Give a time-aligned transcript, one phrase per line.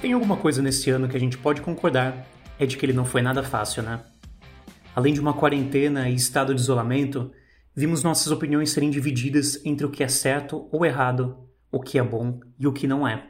[0.00, 2.24] Tem alguma coisa nesse ano que a gente pode concordar,
[2.56, 4.00] é de que ele não foi nada fácil, né?
[4.94, 7.32] Além de uma quarentena e estado de isolamento,
[7.74, 12.02] vimos nossas opiniões serem divididas entre o que é certo ou errado, o que é
[12.02, 13.28] bom e o que não é.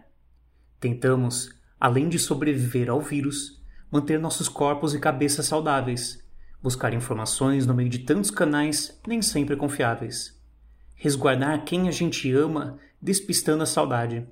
[0.79, 1.49] Tentamos,
[1.81, 6.23] além de sobreviver ao vírus, manter nossos corpos e cabeças saudáveis,
[6.63, 10.39] buscar informações no meio de tantos canais nem sempre confiáveis,
[10.95, 14.27] resguardar quem a gente ama, despistando a saudade,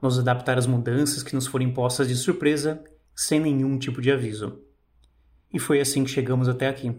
[0.00, 2.82] nos adaptar às mudanças que nos foram impostas de surpresa,
[3.14, 4.60] sem nenhum tipo de aviso.
[5.52, 6.94] E foi assim que chegamos até aqui.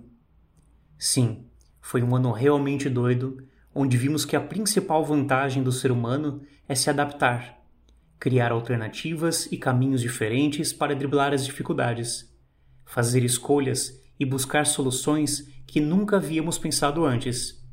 [0.98, 1.46] Sim,
[1.80, 3.38] foi um ano realmente doido,
[3.73, 7.62] onde vimos que a principal vantagem do ser humano é se adaptar,
[8.20, 12.34] criar alternativas e caminhos diferentes para driblar as dificuldades,
[12.84, 17.64] fazer escolhas e buscar soluções que nunca havíamos pensado antes.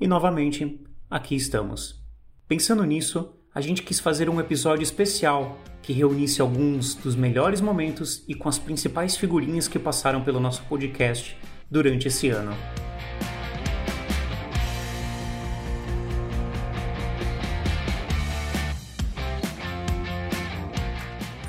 [0.00, 2.00] E novamente, aqui estamos.
[2.46, 8.24] Pensando nisso, a gente quis fazer um episódio especial que reunisse alguns dos melhores momentos
[8.26, 11.36] e com as principais figurinhas que passaram pelo nosso podcast
[11.70, 12.56] durante esse ano.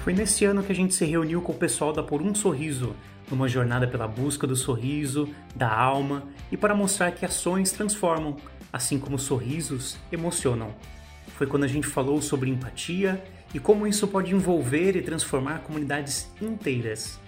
[0.03, 2.93] Foi nesse ano que a gente se reuniu com o pessoal da Por um Sorriso,
[3.31, 8.35] numa jornada pela busca do sorriso, da alma e para mostrar que ações transformam,
[8.73, 10.75] assim como sorrisos emocionam.
[11.35, 16.27] Foi quando a gente falou sobre empatia e como isso pode envolver e transformar comunidades
[16.41, 17.19] inteiras.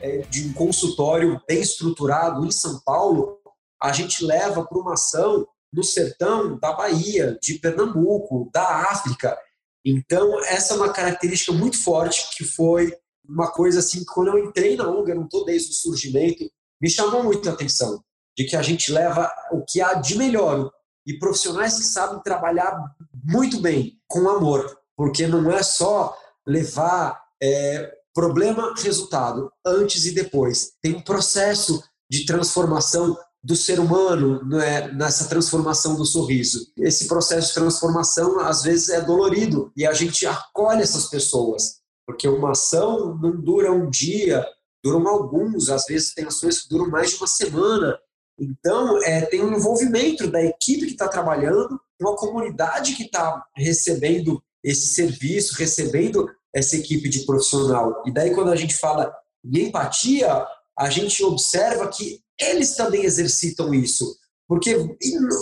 [0.00, 3.38] É, de um consultório bem estruturado em São Paulo,
[3.80, 9.36] a gente leva para uma ação no sertão da Bahia, de Pernambuco, da África.
[9.84, 12.92] Então, essa é uma característica muito forte que foi
[13.28, 16.44] uma coisa assim que quando eu entrei na ONG, eu não estou desde o surgimento,
[16.80, 18.02] me chamou muito a atenção
[18.36, 20.70] de que a gente leva o que há de melhor
[21.06, 22.78] e profissionais que sabem trabalhar
[23.24, 26.16] muito bem, com amor, porque não é só
[26.46, 30.72] levar é, problema, resultado, antes e depois.
[30.82, 36.66] Tem um processo de transformação do ser humano né, nessa transformação do sorriso.
[36.76, 42.28] Esse processo de transformação, às vezes, é dolorido e a gente acolhe essas pessoas, porque
[42.28, 44.46] uma ação não dura um dia,
[44.84, 47.98] duram alguns, às vezes tem ações que duram mais de uma semana.
[48.42, 54.42] Então, é, tem um envolvimento da equipe que está trabalhando, uma comunidade que está recebendo
[54.64, 58.02] esse serviço, recebendo essa equipe de profissional.
[58.04, 59.14] E daí, quando a gente fala
[59.44, 60.44] em empatia,
[60.76, 64.16] a gente observa que eles também exercitam isso.
[64.48, 64.76] Porque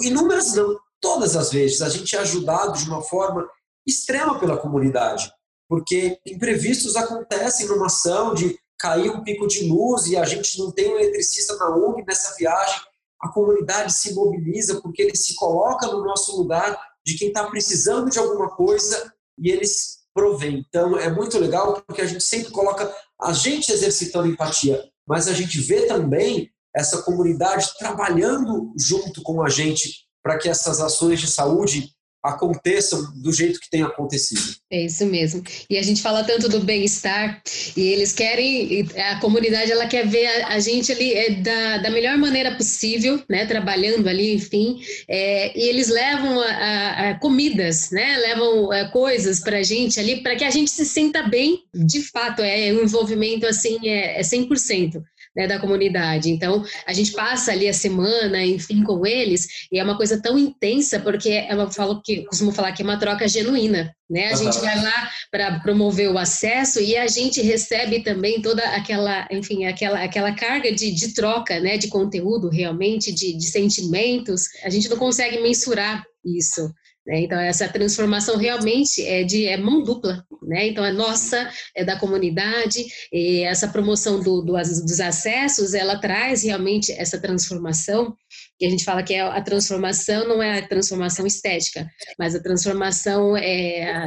[0.02, 3.48] inúmeras, não, todas as vezes, a gente é ajudado de uma forma
[3.86, 5.32] extrema pela comunidade.
[5.66, 10.70] Porque imprevistos acontecem numa ação de cair um pico de luz e a gente não
[10.70, 12.89] tem um eletricista na UNG nessa viagem.
[13.20, 18.10] A comunidade se mobiliza porque ele se coloca no nosso lugar de quem está precisando
[18.10, 20.64] de alguma coisa e eles provêm.
[20.68, 25.32] Então é muito legal porque a gente sempre coloca a gente exercitando empatia, mas a
[25.32, 31.26] gente vê também essa comunidade trabalhando junto com a gente para que essas ações de
[31.26, 34.56] saúde aconteçam do jeito que tem acontecido.
[34.70, 35.42] É isso mesmo.
[35.68, 37.42] E a gente fala tanto do bem-estar
[37.76, 41.90] e eles querem, a comunidade ela quer ver a, a gente ali é, da, da
[41.90, 47.90] melhor maneira possível, né, trabalhando ali, enfim, é, e eles levam a, a, a comidas,
[47.90, 51.64] né, levam é, coisas para a gente ali para que a gente se sinta bem,
[51.74, 55.02] de fato, é um envolvimento assim, é, é 100%
[55.34, 56.30] né, da comunidade.
[56.30, 60.38] Então, a gente passa ali a semana, enfim, com eles, e é uma coisa tão
[60.38, 64.28] intensa, porque eu falo que, costumo falar que é uma troca genuína, né?
[64.28, 64.44] A uhum.
[64.44, 69.64] gente vai lá para promover o acesso e a gente recebe também toda aquela, enfim,
[69.66, 74.42] aquela, aquela carga de, de troca, né, de conteúdo realmente, de, de sentimentos.
[74.64, 76.72] A gente não consegue mensurar isso.
[77.06, 77.20] Né?
[77.20, 80.68] Então, essa transformação realmente é de é mão dupla, né?
[80.68, 86.42] Então, é nossa, é da comunidade, e essa promoção do, do, dos acessos, ela traz
[86.42, 88.14] realmente essa transformação,
[88.58, 91.88] que a gente fala que é a transformação não é a transformação estética,
[92.18, 94.06] mas a transformação é a,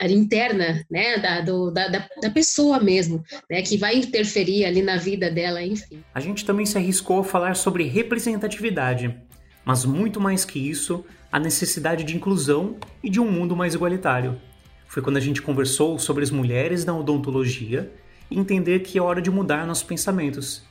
[0.00, 4.96] a interna, né, da, do, da, da, pessoa mesmo, né, que vai interferir ali na
[4.96, 6.02] vida dela, enfim.
[6.12, 9.16] A gente também se arriscou a falar sobre representatividade,
[9.64, 11.04] mas muito mais que isso,
[11.36, 14.40] a necessidade de inclusão e de um mundo mais igualitário.
[14.86, 17.92] Foi quando a gente conversou sobre as mulheres na odontologia
[18.30, 20.64] e entender que é hora de mudar nossos pensamentos.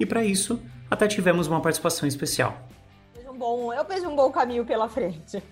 [0.00, 2.56] E para isso, até tivemos uma participação especial.
[3.28, 5.42] Um bom, eu vejo um bom caminho pela frente.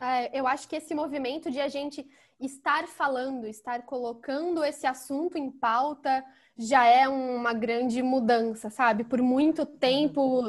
[0.00, 2.06] É, eu acho que esse movimento de a gente
[2.40, 6.24] estar falando, estar colocando esse assunto em pauta,
[6.58, 9.04] já é uma grande mudança, sabe?
[9.04, 10.42] Por muito tempo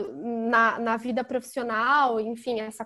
[0.49, 2.85] na, na vida profissional, enfim, essa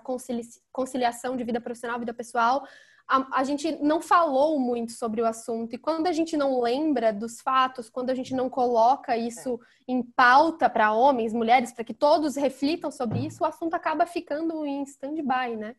[0.70, 2.66] conciliação de vida profissional, vida pessoal,
[3.08, 5.74] a, a, gente não falou muito sobre o assunto.
[5.74, 9.92] E quando a gente não lembra dos fatos, quando a gente não coloca isso é.
[9.92, 14.66] em pauta para homens, mulheres, para que todos reflitam sobre isso, o assunto acaba ficando
[14.66, 15.76] em stand-by, né?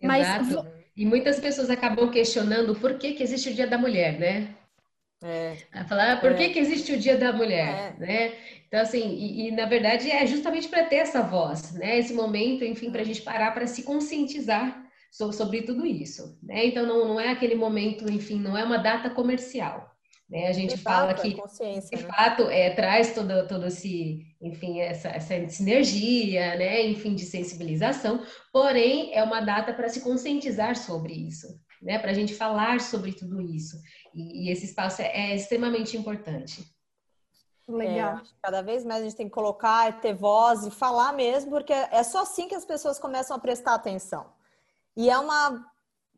[0.00, 0.26] Mas...
[0.26, 0.68] Exato.
[0.96, 4.54] E muitas pessoas acabam questionando por que, que existe o Dia da Mulher, né?
[5.24, 5.56] É.
[5.72, 6.34] A falar, ah, por é.
[6.34, 7.98] que, que existe o Dia da Mulher, é.
[7.98, 8.32] né?
[8.68, 11.98] Então, assim, e, e, na verdade é justamente para ter essa voz, né?
[11.98, 16.66] Esse momento, enfim, para a gente parar para se conscientizar sobre, sobre tudo isso, né?
[16.66, 19.90] Então, não, não é aquele momento, enfim, não é uma data comercial,
[20.28, 20.48] né?
[20.48, 22.10] A gente de fala fato, que, de né?
[22.10, 26.84] fato, é, traz todo, todo esse, enfim, essa, essa sinergia, né?
[26.86, 28.22] Enfim, de sensibilização,
[28.52, 31.46] porém, é uma data para se conscientizar sobre isso,
[31.80, 31.98] né?
[31.98, 33.78] Para a gente falar sobre tudo isso.
[34.14, 36.64] E, e esse espaço é, é extremamente importante.
[37.66, 38.18] Legal.
[38.18, 41.72] É, cada vez mais a gente tem que colocar, ter voz e falar mesmo, porque
[41.72, 44.26] é só assim que as pessoas começam a prestar atenção.
[44.96, 45.64] E é uma.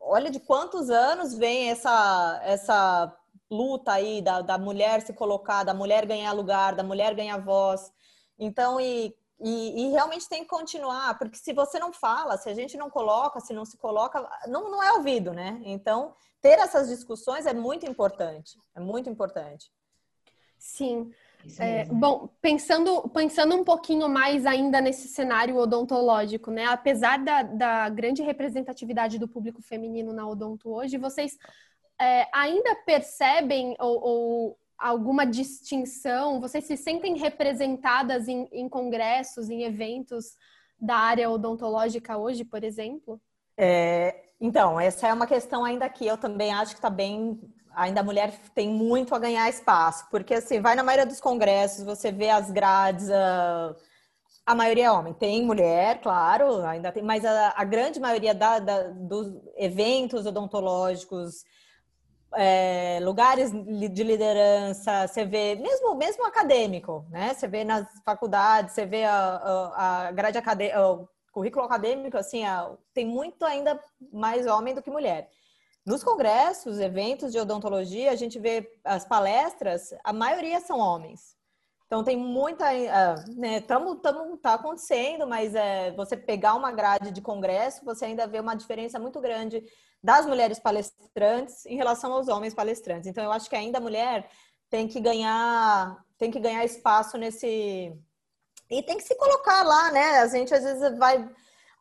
[0.00, 3.16] Olha de quantos anos vem essa, essa
[3.50, 7.92] luta aí da, da mulher se colocar, da mulher ganhar lugar, da mulher ganhar voz.
[8.38, 12.54] Então, e, e, e, realmente tem que continuar, porque se você não fala, se a
[12.54, 15.60] gente não coloca, se não se coloca, não, não é ouvido, né?
[15.64, 19.70] Então, ter essas discussões é muito importante, é muito importante.
[20.58, 21.12] Sim.
[21.58, 26.64] É, bom, pensando, pensando um pouquinho mais ainda nesse cenário odontológico, né?
[26.66, 31.38] Apesar da, da grande representatividade do público feminino na odonto hoje, vocês
[32.00, 36.40] é, ainda percebem ou, ou, alguma distinção?
[36.40, 40.36] Vocês se sentem representadas em, em, congressos, em eventos
[40.80, 43.20] da área odontológica hoje, por exemplo?
[43.56, 47.40] É, então, essa é uma questão ainda que eu também acho que está bem
[47.76, 51.84] ainda a mulher tem muito a ganhar espaço, porque assim, vai na maioria dos congressos,
[51.84, 53.76] você vê as grades, a,
[54.46, 55.12] a maioria é homem.
[55.12, 59.26] Tem mulher, claro, ainda tem, mas a, a grande maioria da, da, dos
[59.56, 61.44] eventos odontológicos,
[62.34, 67.34] é, lugares de liderança, você vê, mesmo, mesmo acadêmico, né?
[67.34, 72.42] Você vê nas faculdades, você vê a, a, a grade acadêmica, o currículo acadêmico, assim,
[72.94, 73.78] tem muito ainda
[74.12, 75.28] mais homem do que mulher.
[75.84, 81.35] Nos congressos, eventos de odontologia, a gente vê as palestras, a maioria são homens.
[81.86, 87.12] Então tem muita, uh, né, tamo, tamo, tá acontecendo, mas é, você pegar uma grade
[87.12, 89.62] de congresso, você ainda vê uma diferença muito grande
[90.02, 93.08] das mulheres palestrantes em relação aos homens palestrantes.
[93.08, 94.28] Então eu acho que ainda a mulher
[94.68, 97.92] tem que ganhar, tem que ganhar espaço nesse
[98.68, 100.18] e tem que se colocar lá, né?
[100.18, 101.28] A gente às vezes vai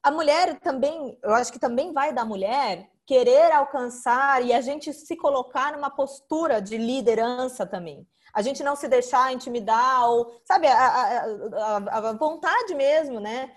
[0.04, 4.94] a mulher também, eu acho que também vai da mulher querer alcançar e a gente
[4.94, 8.08] se colocar numa postura de liderança também.
[8.36, 13.52] A gente não se deixar intimidar ou, sabe, a, a, a, vontade mesmo, né,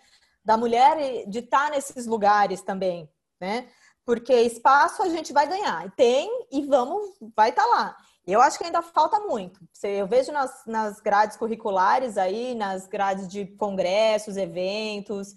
[0.45, 3.11] da mulher de estar nesses lugares também,
[3.41, 3.69] né?
[4.07, 7.97] Porque espaço a gente vai ganhar, tem e vamos, vai estar tá lá.
[8.27, 9.59] Eu acho que ainda falta muito.
[9.83, 15.33] Eu vejo nas, nas grades curriculares aí, nas grades de congressos, eventos,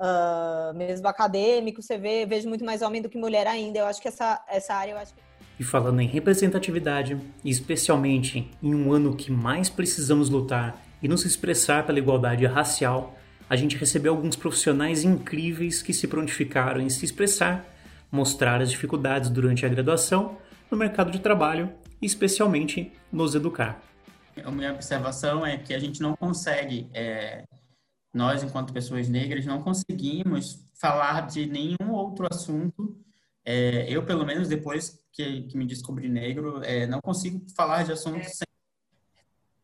[0.00, 3.80] uh, mesmo acadêmico, você vê, vejo muito mais homem do que mulher ainda.
[3.80, 5.20] Eu acho que essa, essa área eu acho que...
[5.58, 11.86] E falando em representatividade, especialmente em um ano que mais precisamos lutar e nos expressar
[11.86, 13.18] pela igualdade racial,
[13.48, 17.64] a gente recebeu alguns profissionais incríveis que se prontificaram em se expressar,
[18.10, 20.36] mostrar as dificuldades durante a graduação,
[20.70, 23.80] no mercado de trabalho e especialmente nos educar.
[24.44, 27.44] A minha observação é que a gente não consegue é
[28.16, 32.98] nós, enquanto pessoas negras, não conseguimos falar de nenhum outro assunto.
[33.48, 37.92] É, eu, pelo menos, depois que, que me descobri negro, é, não consigo falar de
[37.92, 38.46] assuntos sem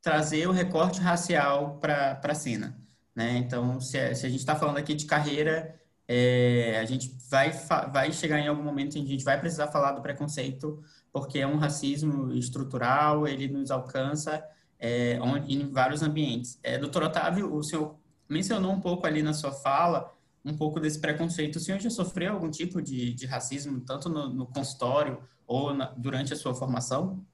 [0.00, 2.80] trazer o recorte racial para a cena.
[3.14, 3.38] Né?
[3.38, 7.50] Então, se, a, se a gente está falando aqui de carreira, é, a gente vai,
[7.92, 10.80] vai chegar em algum momento em que a gente vai precisar falar do preconceito,
[11.12, 14.44] porque é um racismo estrutural, ele nos alcança
[14.78, 16.58] é, em vários ambientes.
[16.62, 17.96] É, doutor Otávio, o senhor
[18.28, 20.12] mencionou um pouco ali na sua fala,
[20.44, 21.56] um pouco desse preconceito.
[21.56, 25.86] O senhor já sofreu algum tipo de, de racismo, tanto no, no consultório ou na,
[25.92, 27.24] durante a sua formação?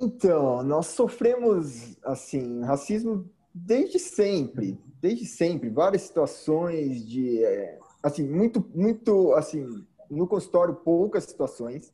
[0.00, 8.68] Então, nós sofremos, assim, racismo desde sempre, desde sempre, várias situações de, é, assim, muito,
[8.74, 9.64] muito, assim,
[10.10, 11.92] no consultório poucas situações,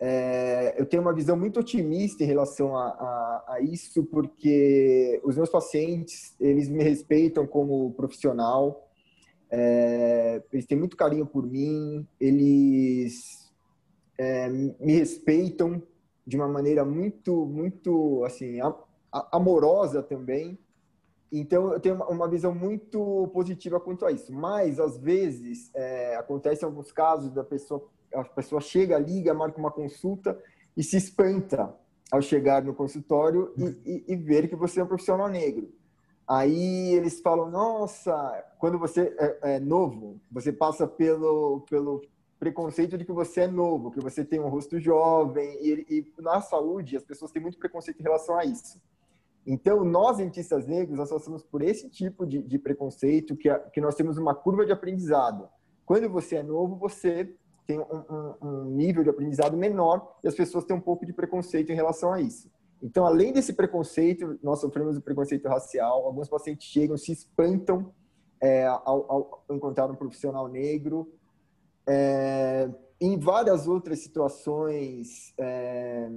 [0.00, 5.36] é, eu tenho uma visão muito otimista em relação a, a, a, isso, porque os
[5.36, 8.87] meus pacientes, eles me respeitam como profissional,
[9.50, 13.50] é, eles têm muito carinho por mim, eles
[14.18, 15.82] é, me respeitam
[16.26, 18.74] de uma maneira muito, muito, assim, a,
[19.32, 20.58] amorosa também.
[21.30, 24.32] Então, eu tenho uma visão muito positiva quanto a isso.
[24.32, 29.70] Mas, às vezes, é, acontece alguns casos da pessoa a pessoa chega, liga, marca uma
[29.70, 30.38] consulta
[30.76, 31.74] e se espanta
[32.10, 35.70] ao chegar no consultório e, e, e ver que você é um profissional negro.
[36.28, 42.02] Aí eles falam, nossa, quando você é, é, novo, você passa pelo, pelo
[42.38, 46.42] preconceito de que você é novo, que você tem um rosto jovem, e, e na
[46.42, 48.78] saúde as pessoas têm muito preconceito em relação a isso.
[49.46, 53.80] Então, nós, dentistas negros, nós passamos por esse tipo de, de preconceito, que, a, que
[53.80, 55.48] nós temos uma curva de aprendizado.
[55.86, 57.34] Quando você é novo, você
[57.66, 61.14] tem um, um, um nível de aprendizado menor e as pessoas têm um pouco de
[61.14, 62.50] preconceito em relação a isso.
[62.82, 66.04] Então, além desse preconceito, nós sofremos o preconceito racial.
[66.06, 67.92] Alguns pacientes chegam, se espantam
[68.40, 71.12] é, ao, ao, encontrar um profissional negro.
[71.86, 72.70] É,
[73.00, 76.08] em várias outras situações, é,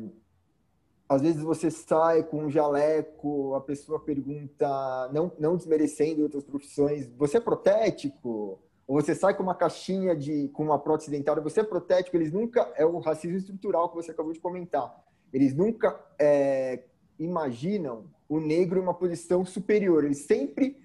[1.09, 7.07] às vezes você sai com um jaleco, a pessoa pergunta, não, não desmerecendo outras profissões,
[7.17, 8.59] você é protético?
[8.87, 12.17] Ou você sai com uma caixinha de com uma prótese dentária, você é protético?
[12.17, 14.93] Eles nunca é o racismo estrutural que você acabou de comentar
[15.33, 16.83] eles nunca é,
[17.19, 20.03] imaginam o negro em uma posição superior.
[20.03, 20.77] Eles sempre.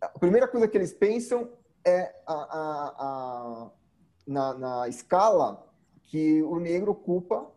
[0.00, 1.50] A primeira coisa que eles pensam
[1.84, 3.70] é a, a, a
[4.26, 5.64] na, na escala
[6.02, 7.50] que o negro ocupa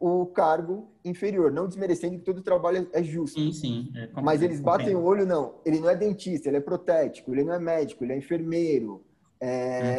[0.00, 3.38] o cargo inferior, não desmerecendo que todo o trabalho é justo.
[3.40, 3.92] Sim, sim.
[3.96, 5.56] É Mas eles batem o olho, não.
[5.64, 9.04] Ele não é dentista, ele é protético, ele não é médico, ele é enfermeiro.
[9.40, 9.48] É,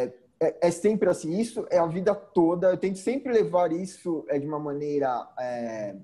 [0.04, 2.70] é é, é, sempre assim, isso é a vida toda.
[2.70, 5.96] Eu tento sempre levar isso é, de uma maneira é,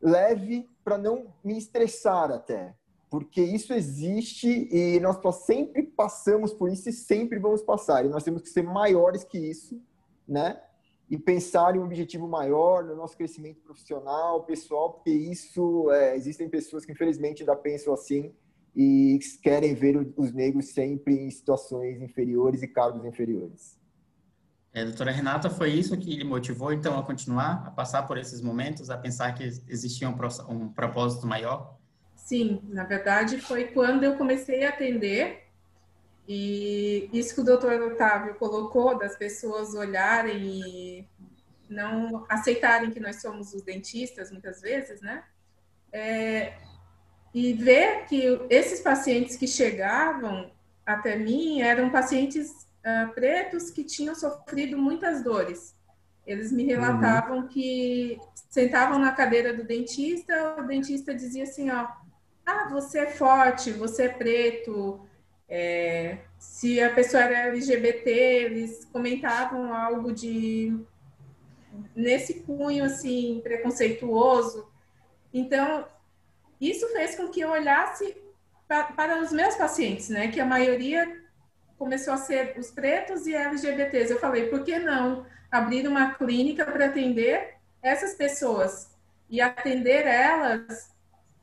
[0.00, 2.74] leve para não me estressar até.
[3.10, 8.06] Porque isso existe e nós sempre passamos por isso e sempre vamos passar.
[8.06, 9.82] E nós temos que ser maiores que isso,
[10.26, 10.62] né?
[11.10, 16.48] E pensar em um objetivo maior no nosso crescimento profissional, pessoal, porque isso, é, existem
[16.48, 18.32] pessoas que infelizmente ainda pensam assim
[18.74, 23.78] e querem ver os negros sempre em situações inferiores e cargos inferiores.
[24.74, 28.40] É, doutora Renata, foi isso que lhe motivou, então, a continuar, a passar por esses
[28.40, 30.16] momentos, a pensar que existia um,
[30.48, 31.76] um propósito maior?
[32.16, 35.42] Sim, na verdade, foi quando eu comecei a atender,
[36.26, 41.08] e isso que o doutor Otávio colocou, das pessoas olharem e
[41.68, 45.24] não aceitarem que nós somos os dentistas, muitas vezes, né?
[45.92, 46.54] É,
[47.34, 50.50] e ver que esses pacientes que chegavam
[50.84, 55.74] até mim eram pacientes uh, pretos que tinham sofrido muitas dores.
[56.26, 57.48] Eles me relatavam uhum.
[57.48, 61.88] que sentavam na cadeira do dentista, o dentista dizia assim, ó,
[62.44, 65.00] ah, você é forte, você é preto.
[65.48, 70.76] É, se a pessoa era LGBT, eles comentavam algo de
[71.94, 74.68] nesse cunho assim preconceituoso.
[75.32, 75.86] Então
[76.70, 78.16] isso fez com que eu olhasse
[78.68, 80.28] para, para os meus pacientes, né?
[80.28, 81.20] Que a maioria
[81.78, 84.12] começou a ser os pretos e LGBTs.
[84.12, 88.90] Eu falei, por que não abrir uma clínica para atender essas pessoas
[89.28, 90.94] e atender elas,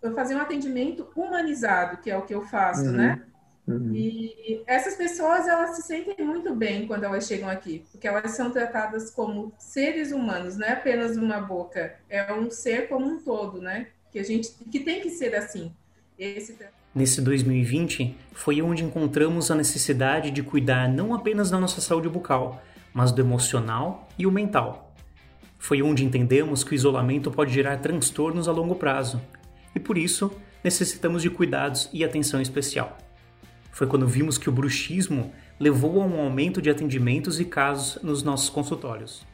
[0.02, 2.92] eu fazer um atendimento humanizado, que é o que eu faço, uhum.
[2.94, 3.22] né?
[3.68, 3.94] Uhum.
[3.94, 8.50] E essas pessoas, elas se sentem muito bem quando elas chegam aqui, porque elas são
[8.50, 13.62] tratadas como seres humanos, não é apenas uma boca, é um ser como um todo,
[13.62, 13.90] né?
[14.12, 15.72] Que a gente que tem que ser assim.
[16.18, 16.58] Esse...
[16.94, 22.62] Nesse 2020 foi onde encontramos a necessidade de cuidar não apenas da nossa saúde bucal,
[22.94, 24.94] mas do emocional e o mental.
[25.58, 29.22] Foi onde entendemos que o isolamento pode gerar transtornos a longo prazo
[29.76, 30.32] e por isso
[30.64, 32.98] necessitamos de cuidados e atenção especial.
[33.72, 38.24] Foi quando vimos que o bruxismo levou a um aumento de atendimentos e casos nos
[38.24, 39.26] nossos consultórios.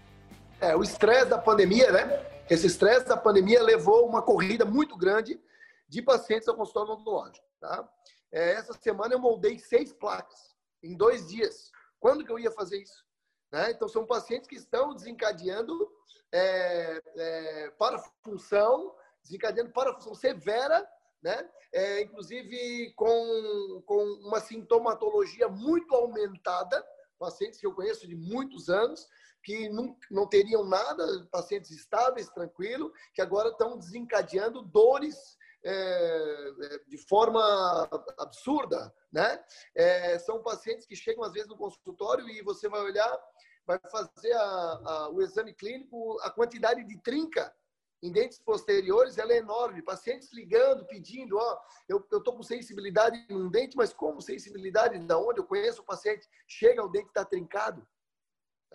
[0.60, 2.20] É, o estresse da pandemia, né?
[2.48, 5.42] Esse estresse da pandemia levou uma corrida muito grande
[5.90, 7.46] de pacientes ao consultório odontológico.
[7.60, 7.90] Tá?
[8.32, 11.72] É, essa semana eu moldei seis placas em dois dias.
[12.00, 13.04] Quando que eu ia fazer isso?
[13.52, 13.72] Né?
[13.72, 15.92] Então, são pacientes que estão desencadeando
[16.32, 20.88] é, é, para função, desencadeando para função severa,
[21.24, 21.50] né?
[21.74, 26.86] É, inclusive com, com uma sintomatologia muito aumentada,
[27.18, 29.08] pacientes que eu conheço de muitos anos,
[29.46, 36.52] que não, não teriam nada, pacientes estáveis, tranquilo, que agora estão desencadeando dores é,
[36.88, 37.88] de forma
[38.18, 39.44] absurda, né?
[39.76, 43.20] É, são pacientes que chegam às vezes no consultório e você vai olhar,
[43.66, 47.54] vai fazer a, a, o exame clínico, a quantidade de trinca
[48.02, 49.82] em dentes posteriores ela é enorme.
[49.82, 55.00] Pacientes ligando, pedindo, ó, eu estou com sensibilidade em um dente, mas como sensibilidade?
[55.00, 55.40] Da onde?
[55.40, 57.88] Eu conheço o paciente, chega, o dente está trincado.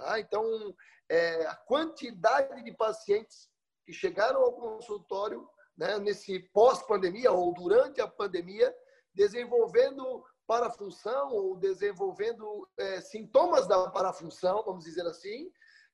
[0.00, 0.18] Tá?
[0.18, 0.74] Então,
[1.10, 3.50] é, a quantidade de pacientes
[3.84, 8.74] que chegaram ao consultório né, nesse pós-pandemia ou durante a pandemia,
[9.14, 15.50] desenvolvendo parafunção ou desenvolvendo é, sintomas da parafunção, vamos dizer assim,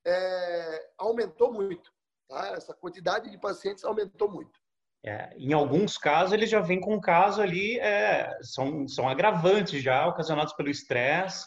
[0.06, 1.92] é, aumentou muito.
[2.28, 2.48] Tá?
[2.50, 4.58] Essa quantidade de pacientes aumentou muito.
[5.04, 9.82] É, em alguns casos, ele já vem com um caso ali, é, são, são agravantes
[9.82, 11.44] já, ocasionados pelo estresse,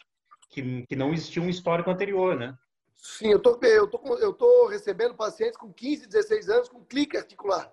[0.50, 2.58] que, que não existia um histórico anterior, né?
[2.96, 7.16] Sim, eu tô, eu, tô, eu tô recebendo pacientes com 15, 16 anos com clique
[7.16, 7.72] articular.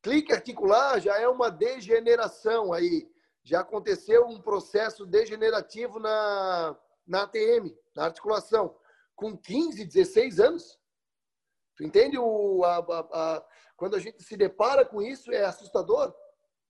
[0.00, 3.10] Clique articular já é uma degeneração aí.
[3.42, 8.76] Já aconteceu um processo degenerativo na, na ATM, na articulação,
[9.16, 10.78] com 15, 16 anos.
[11.76, 13.44] Tu entende o, a, a, a,
[13.76, 16.14] quando a gente se depara com isso é assustador,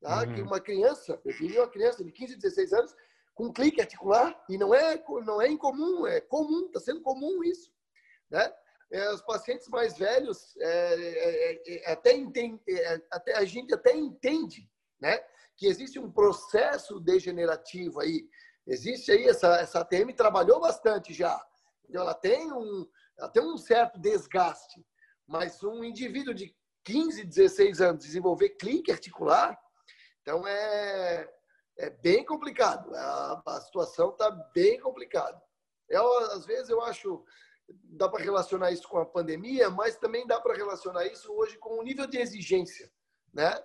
[0.01, 0.23] tá?
[0.23, 0.35] Uhum.
[0.35, 2.97] Que uma criança, eu diria uma criança de 15, 16 anos
[3.35, 7.71] com clique articular e não é não é incomum, é comum, está sendo comum isso,
[8.31, 8.53] né?
[8.93, 13.95] É, os pacientes mais velhos é, é, é até entende, é, até a gente até
[13.95, 15.19] entende, né?
[15.57, 18.29] Que existe um processo degenerativo aí,
[18.67, 21.45] existe aí essa essa ATM trabalhou bastante já,
[21.88, 22.88] então ela tem um
[23.19, 24.85] ela tem um certo desgaste,
[25.26, 29.59] mas um indivíduo de 15, 16 anos desenvolver clique articular,
[30.23, 31.29] então é
[31.78, 32.95] é bem complicado.
[32.95, 35.40] A, a situação está bem complicada.
[35.88, 37.25] Eu, às vezes eu acho
[37.69, 41.78] dá para relacionar isso com a pandemia, mas também dá para relacionar isso hoje com
[41.78, 42.90] o nível de exigência,
[43.33, 43.59] né?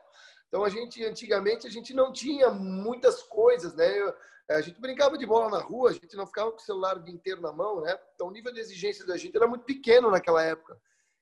[0.47, 4.13] Então a gente antigamente a gente não tinha muitas coisas, né?
[4.49, 7.03] A gente brincava de bola na rua, a gente não ficava com o celular o
[7.03, 7.99] dia inteiro na mão, né?
[8.15, 10.79] Então o nível de exigência da gente era muito pequeno naquela época.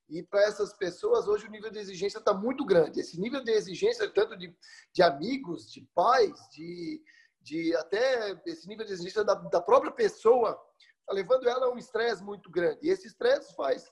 [0.09, 2.99] E para essas pessoas, hoje o nível de exigência está muito grande.
[2.99, 4.55] Esse nível de exigência, tanto de,
[4.93, 7.03] de amigos, de pais, de,
[7.41, 10.57] de até esse nível de exigência da, da própria pessoa,
[11.01, 12.79] está levando ela a um estresse muito grande.
[12.83, 13.91] E esse estresse faz.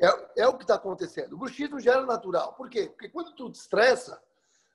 [0.00, 1.32] É, é o que está acontecendo.
[1.32, 2.54] O bruxismo já era natural.
[2.54, 2.88] Por quê?
[2.88, 4.20] Porque quando tu estressa,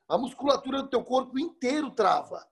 [0.08, 2.46] a musculatura do teu corpo inteiro trava.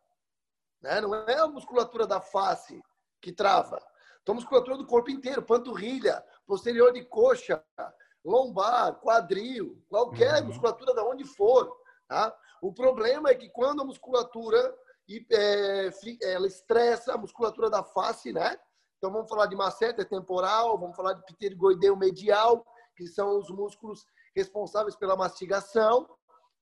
[0.82, 1.00] Né?
[1.02, 2.82] Não é a musculatura da face
[3.22, 3.82] que trava.
[4.22, 7.64] Então, a musculatura do corpo inteiro, panturrilha, posterior de coxa,
[8.24, 10.48] lombar, quadril, qualquer uhum.
[10.48, 11.76] musculatura da onde for.
[12.08, 12.36] Tá?
[12.62, 14.76] O problema é que quando a musculatura
[15.32, 15.90] é,
[16.24, 18.58] ela estressa a musculatura da face, né?
[18.98, 24.06] Então vamos falar de masseter temporal, vamos falar de pterigoideu medial, que são os músculos
[24.36, 26.08] responsáveis pela mastigação.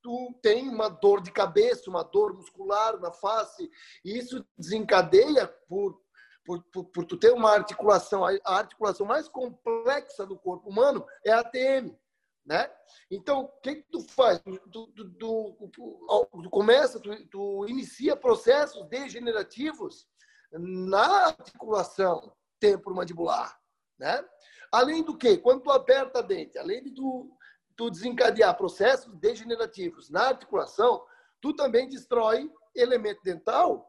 [0.01, 3.69] Tu tem uma dor de cabeça, uma dor muscular na face,
[4.05, 6.01] e isso desencadeia por
[6.49, 11.31] por, por, por, tu ter uma articulação, a articulação mais complexa do corpo humano é
[11.31, 11.95] a ATM,
[12.43, 12.67] né?
[13.11, 14.39] Então, o que, tu faz?
[14.39, 20.07] Tu, tu, tu, tu começa, tu, inicia processos degenerativos
[20.51, 23.55] na articulação temporomandibular,
[23.99, 24.25] né?
[24.71, 27.29] Além do que, quando tu aperta a dente, além de tu,
[27.75, 31.05] tu desencadear processos degenerativos na articulação,
[31.39, 33.87] tu também destrói elemento dental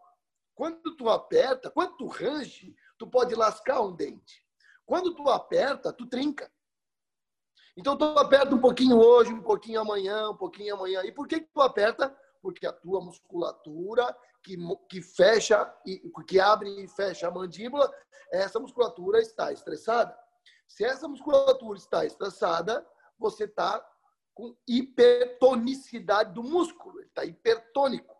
[0.61, 4.47] quando tu aperta, quando tu range, tu pode lascar um dente.
[4.85, 6.53] Quando tu aperta, tu trinca.
[7.75, 11.03] Então tu aperta um pouquinho hoje, um pouquinho amanhã, um pouquinho amanhã.
[11.03, 12.15] E por que, tu aperta?
[12.43, 15.65] Porque a tua musculatura que, que fecha,
[16.29, 17.91] que abre e fecha a mandíbula,
[18.31, 20.15] essa musculatura está estressada.
[20.69, 22.87] Se essa musculatura está estressada,
[23.19, 23.83] você está
[24.35, 28.20] com hipertonicidade do músculo, ele está hipertônico.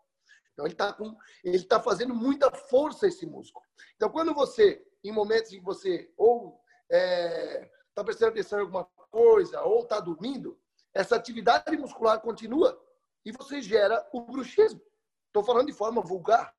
[0.67, 3.65] Então ele está ele está fazendo muita força esse músculo.
[3.95, 8.61] Então quando você, em momentos em que você ou está é, tá prestando atenção em
[8.63, 10.59] alguma coisa ou está dormindo,
[10.93, 12.79] essa atividade muscular continua
[13.25, 14.81] e você gera o bruxismo.
[15.27, 16.53] Estou falando de forma vulgar,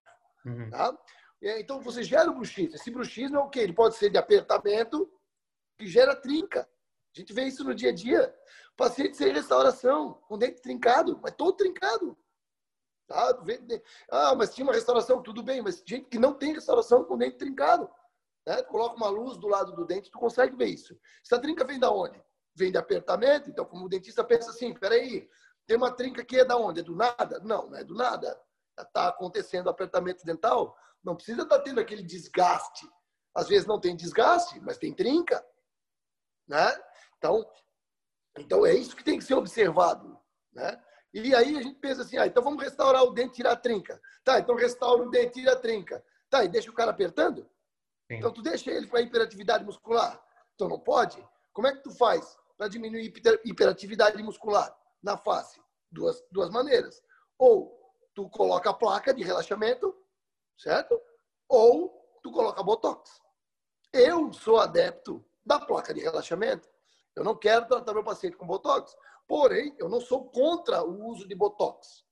[0.47, 0.71] uhum.
[0.71, 0.97] tá?
[1.43, 2.75] É, então você gera o bruxismo.
[2.75, 3.61] Esse bruxismo é o quê?
[3.61, 5.11] Ele pode ser de apertamento
[5.77, 6.69] que gera trinca.
[7.15, 8.35] A gente vê isso no dia a dia.
[8.77, 12.17] Paciente sem restauração, com dente trincado, mas todo trincado.
[13.07, 13.39] Tá?
[14.11, 17.37] Ah, mas tinha uma restauração, tudo bem, mas gente que não tem restauração com dente
[17.37, 17.91] trincado.
[18.47, 18.63] Né?
[18.63, 20.99] Tu coloca uma luz do lado do dente, tu consegue ver isso.
[21.25, 22.23] Essa trinca vem da onde?
[22.55, 25.29] Vem de apertamento, então como o dentista pensa assim, peraí,
[25.67, 26.81] tem uma trinca que é da onde?
[26.81, 27.41] É do nada?
[27.41, 28.39] Não, não é do nada.
[28.79, 32.89] Está acontecendo apertamento dental, não precisa estar tá tendo aquele desgaste.
[33.35, 35.45] Às vezes não tem desgaste, mas tem trinca.
[36.47, 36.79] Né?
[37.17, 37.49] Então,
[38.39, 40.19] então é isso que tem que ser observado.
[40.53, 40.83] Né?
[41.13, 44.01] E aí a gente pensa assim, ah, então vamos restaurar o dente, tirar a trinca.
[44.25, 46.03] Tá, então restaura o dente, tira a trinca.
[46.31, 47.43] Tá, e deixa o cara apertando?
[48.11, 48.17] Sim.
[48.17, 50.23] Então tu deixa ele com a hiperatividade muscular.
[50.55, 51.23] Então não pode?
[51.53, 53.13] Como é que tu faz para diminuir
[53.45, 55.61] hiperatividade muscular na face?
[55.91, 57.03] Duas, duas maneiras.
[57.39, 57.79] Ou
[58.15, 59.95] tu coloca a placa de relaxamento,
[60.59, 60.99] certo?
[61.49, 61.91] Ou
[62.23, 63.21] tu coloca botox.
[63.93, 66.69] Eu sou adepto da placa de relaxamento.
[67.15, 71.27] Eu não quero tratar meu paciente com botox, Porém, eu não sou contra o uso
[71.27, 72.05] de botox.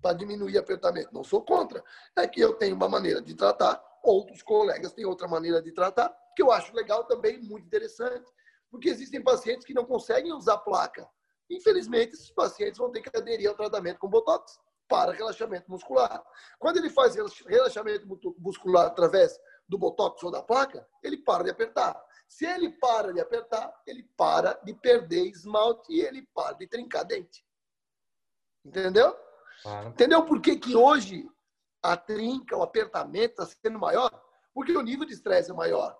[0.00, 1.14] para diminuir apertamento.
[1.14, 1.82] Não sou contra.
[2.14, 6.14] É que eu tenho uma maneira de tratar, outros colegas têm outra maneira de tratar,
[6.36, 8.30] que eu acho legal também, muito interessante,
[8.70, 11.08] porque existem pacientes que não conseguem usar placa.
[11.48, 16.22] Infelizmente, esses pacientes vão ter que aderir ao tratamento com Botox para relaxamento muscular.
[16.58, 17.14] Quando ele faz
[17.46, 18.06] relaxamento
[18.38, 21.98] muscular através do Botox ou da placa, ele para de apertar.
[22.28, 27.04] Se ele para de apertar, ele para de perder esmalte e ele para de trincar
[27.04, 27.44] dente.
[28.64, 29.16] Entendeu?
[29.62, 29.88] Claro.
[29.88, 31.28] Entendeu por que, que hoje
[31.82, 34.10] a trinca, o apertamento está sendo maior?
[34.52, 35.98] Porque o nível de estresse é maior.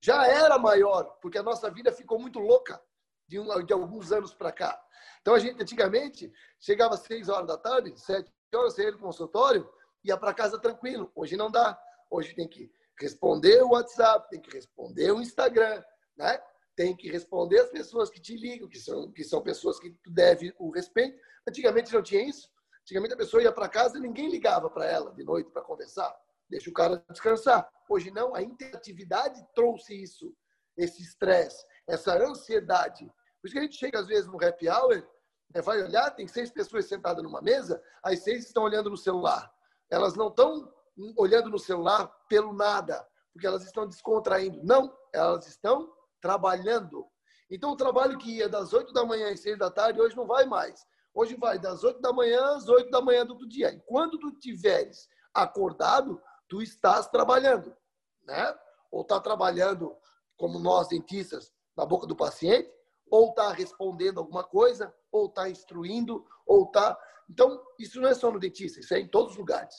[0.00, 2.80] Já era maior, porque a nossa vida ficou muito louca
[3.26, 4.80] de, um, de alguns anos para cá.
[5.20, 9.68] Então a gente antigamente chegava às seis horas da tarde, sete horas, saía do consultório,
[10.04, 11.10] ia para casa tranquilo.
[11.14, 11.80] Hoje não dá.
[12.10, 15.82] Hoje tem que responder o WhatsApp, tem que responder o Instagram,
[16.16, 16.40] né?
[16.76, 20.10] Tem que responder as pessoas que te ligam, que são, que são pessoas que tu
[20.10, 21.18] deve o respeito.
[21.48, 22.50] Antigamente não tinha isso.
[22.82, 26.14] Antigamente a pessoa ia para casa e ninguém ligava para ela de noite para conversar.
[26.50, 27.68] Deixa o cara descansar.
[27.88, 30.34] Hoje não, a interatividade trouxe isso,
[30.76, 33.06] esse estresse, essa ansiedade.
[33.40, 35.06] Por isso que a gente chega às vezes no happy hour,
[35.54, 39.52] né, vai olhar, tem seis pessoas sentadas numa mesa, as seis estão olhando no celular.
[39.90, 40.72] Elas não estão
[41.16, 44.62] olhando no celular pelo nada, porque elas estão descontraindo.
[44.62, 47.06] Não, elas estão trabalhando.
[47.50, 50.26] Então, o trabalho que ia das 8 da manhã às 6 da tarde, hoje não
[50.26, 50.84] vai mais.
[51.12, 53.70] Hoje vai das 8 da manhã às 8 da manhã do outro dia.
[53.70, 57.76] E quando tu tiveres acordado, tu estás trabalhando,
[58.24, 58.56] né?
[58.90, 59.96] Ou está trabalhando,
[60.36, 62.70] como nós dentistas, na boca do paciente,
[63.10, 66.98] ou está respondendo alguma coisa, ou está instruindo, ou está.
[67.28, 69.74] Então, isso não é só no dentista, isso é em todos os lugares.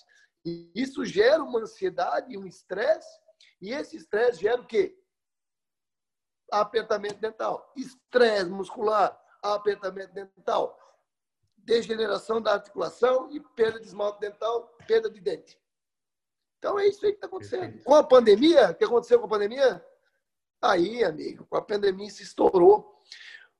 [0.45, 3.19] E isso gera uma ansiedade, um estresse,
[3.59, 4.95] e esse estresse gera o quê?
[6.51, 10.79] Apertamento dental, estresse muscular, apertamento dental,
[11.57, 15.59] degeneração da articulação e perda de esmalte dental, perda de dente.
[16.59, 17.83] Então é isso aí que está acontecendo.
[17.83, 19.83] Com a pandemia, o que aconteceu com a pandemia?
[20.61, 23.03] Aí, amigo, com a pandemia se estourou.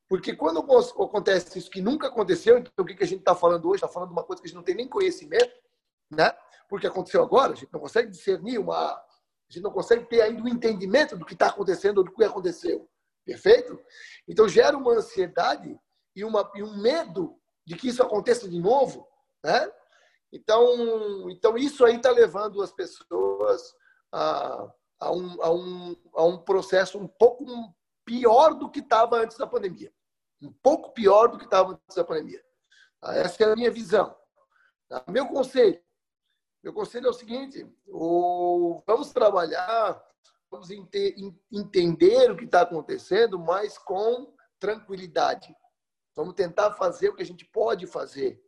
[0.08, 3.78] Porque quando acontece isso que nunca aconteceu, então o que a gente está falando hoje?
[3.78, 5.52] Está falando de uma coisa que a gente não tem nem conhecimento,
[6.12, 6.32] né?
[6.70, 8.92] Porque aconteceu agora, a gente não consegue discernir uma.
[8.94, 12.12] A gente não consegue ter ainda o um entendimento do que está acontecendo ou do
[12.12, 12.90] que aconteceu.
[13.24, 13.80] Perfeito?
[14.28, 15.80] Então gera uma ansiedade
[16.16, 19.08] e, uma, e um medo de que isso aconteça de novo,
[19.44, 19.72] né?
[20.32, 23.74] Então, então isso aí está levando as pessoas
[24.12, 24.68] a,
[25.00, 27.46] a, um, a, um, a um processo um pouco
[28.04, 29.92] pior do que estava antes da pandemia.
[30.42, 32.44] Um pouco pior do que estava antes da pandemia.
[33.02, 33.16] Tá?
[33.16, 34.16] Essa é a minha visão.
[34.88, 35.04] Tá?
[35.08, 35.82] Meu conselho.
[36.66, 40.04] Meu conselho é o seguinte: o, vamos trabalhar,
[40.50, 41.16] vamos ente,
[41.52, 45.56] entender o que está acontecendo, mas com tranquilidade.
[46.16, 48.42] Vamos tentar fazer o que a gente pode fazer.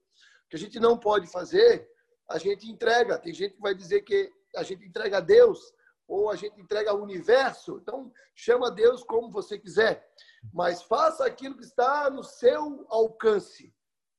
[0.45, 1.87] O que a gente não pode fazer,
[2.27, 3.19] a gente entrega.
[3.19, 5.71] Tem gente que vai dizer que a gente entrega a Deus
[6.07, 7.77] ou a gente entrega ao universo.
[7.83, 10.09] Então, chama Deus como você quiser.
[10.51, 13.71] Mas faça aquilo que está no seu alcance.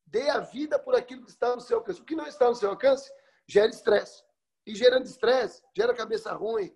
[0.06, 2.00] Dê a vida por aquilo que está no seu alcance.
[2.00, 3.10] O que não está no seu alcance
[3.48, 4.22] gera estresse.
[4.66, 6.70] E gerando estresse, gera cabeça ruim.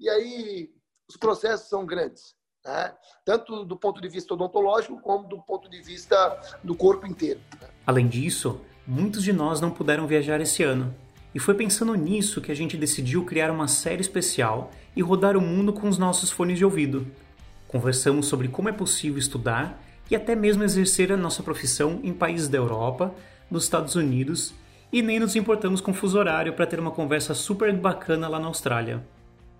[0.00, 0.70] E aí
[1.08, 2.34] os processos são grandes.
[2.64, 2.94] Né?
[3.24, 7.38] Tanto do ponto de vista odontológico, como do ponto de vista do corpo inteiro.
[7.86, 10.94] Além disso, muitos de nós não puderam viajar esse ano.
[11.34, 15.40] E foi pensando nisso que a gente decidiu criar uma série especial e rodar o
[15.40, 17.06] mundo com os nossos fones de ouvido.
[17.68, 22.48] Conversamos sobre como é possível estudar e até mesmo exercer a nossa profissão em países
[22.48, 23.12] da Europa,
[23.50, 24.54] nos Estados Unidos
[24.94, 28.46] e nem nos importamos com fuso horário para ter uma conversa super bacana lá na
[28.46, 29.04] Austrália.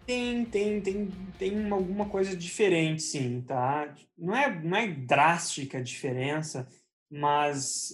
[0.06, 3.92] Tem, tem, tem, tem alguma coisa diferente, sim, tá?
[4.16, 6.68] Não é, não é drástica a diferença,
[7.10, 7.92] mas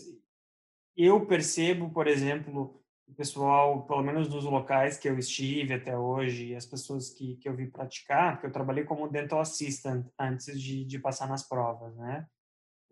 [0.94, 6.54] eu percebo, por exemplo, o pessoal, pelo menos nos locais que eu estive até hoje,
[6.54, 10.84] as pessoas que, que eu vi praticar, porque eu trabalhei como dental assistant antes de,
[10.84, 12.26] de passar nas provas, né?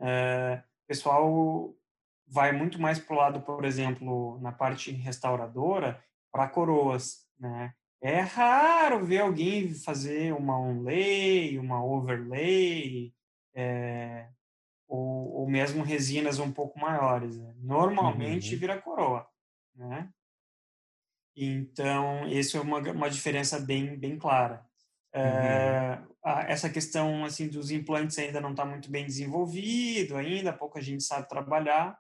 [0.01, 1.75] O pessoal
[2.31, 7.73] vai muito mais para o lado, por exemplo, na parte restauradora, para coroas, né?
[8.01, 13.13] É raro ver alguém fazer uma onlay, uma overlay,
[13.55, 14.29] é,
[14.87, 17.37] ou, ou mesmo resinas um pouco maiores.
[17.37, 17.55] Né?
[17.59, 18.61] Normalmente uhum.
[18.61, 19.27] vira coroa
[19.79, 20.09] né?
[21.37, 24.67] Então, isso é uma, uma diferença bem, bem clara.
[25.15, 25.23] Uhum.
[25.23, 30.83] É, a, essa questão assim dos implantes ainda não está muito bem desenvolvido ainda, pouca
[30.83, 31.97] gente sabe trabalhar.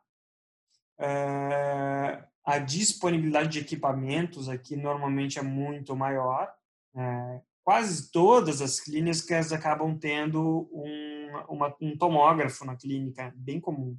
[0.99, 6.53] É, a disponibilidade de equipamentos aqui normalmente é muito maior.
[6.95, 13.97] É, quase todas as clínicas acabam tendo um, uma, um tomógrafo na clínica, bem comum.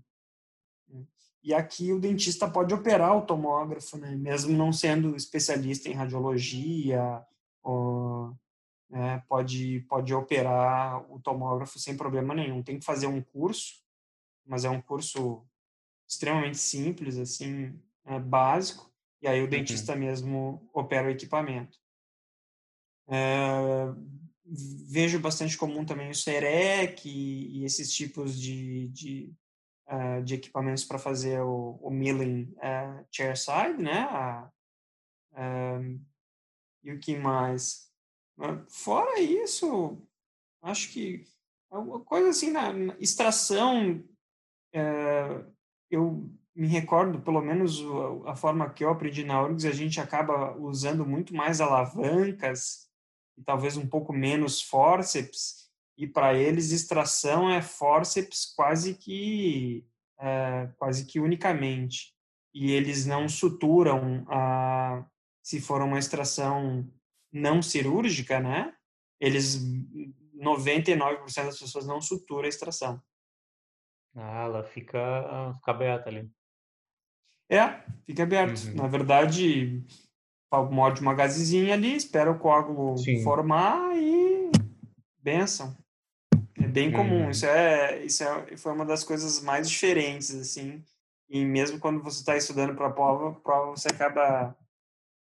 [1.41, 4.15] E aqui o dentista pode operar o tomógrafo, né?
[4.15, 7.23] mesmo não sendo especialista em radiologia,
[7.63, 8.35] ou,
[8.89, 9.23] né?
[9.27, 12.61] pode, pode operar o tomógrafo sem problema nenhum.
[12.61, 13.75] Tem que fazer um curso,
[14.45, 15.45] mas é um curso
[16.09, 18.91] extremamente simples, assim, é básico,
[19.21, 19.49] e aí o uhum.
[19.49, 19.99] dentista uhum.
[19.99, 21.77] mesmo opera o equipamento.
[23.07, 23.93] É,
[24.89, 29.33] vejo bastante comum também o SEREC e, e esses tipos de, de,
[29.87, 34.01] uh, de equipamentos para fazer o, o milling uh, chairside, né?
[34.09, 34.51] A,
[35.37, 36.03] um,
[36.83, 37.89] e o que mais?
[38.69, 40.01] Fora isso,
[40.61, 41.25] acho que
[41.69, 44.03] alguma coisa assim na, na extração,
[44.73, 45.58] uh,
[45.89, 47.81] eu me recordo, pelo menos
[48.25, 52.89] a, forma que eu aprendi na URGS, a gente acaba usando muito mais alavancas
[53.37, 59.85] e talvez um pouco menos forceps, e para eles extração é forceps quase que
[60.19, 62.13] é, quase que unicamente
[62.53, 65.05] e eles não suturam a
[65.41, 66.87] se for uma extração
[67.31, 68.73] não cirúrgica, né?
[69.19, 69.57] Eles
[70.35, 73.01] 99% das pessoas não suturam a extração.
[74.15, 76.29] Ah, ela fica, fica aberta ali.
[77.49, 78.67] É, fica aberto.
[78.67, 78.75] Uhum.
[78.75, 79.83] Na verdade,
[80.71, 83.23] morde uma gazezinha ali, espera o coágulo Sim.
[83.23, 84.51] formar e
[85.21, 85.75] benção.
[86.57, 87.23] É bem comum.
[87.23, 87.29] Uhum.
[87.31, 90.83] Isso é isso é, foi uma das coisas mais diferentes assim.
[91.29, 94.55] E mesmo quando você está estudando para a prova, prova você acaba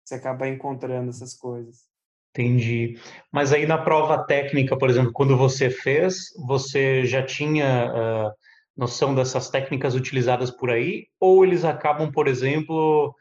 [0.03, 1.87] você acaba encontrando essas coisas.
[2.31, 2.99] Entendi.
[3.31, 8.33] Mas aí na prova técnica, por exemplo, quando você fez, você já tinha uh,
[8.75, 11.07] noção dessas técnicas utilizadas por aí?
[11.19, 13.15] Ou eles acabam, por exemplo,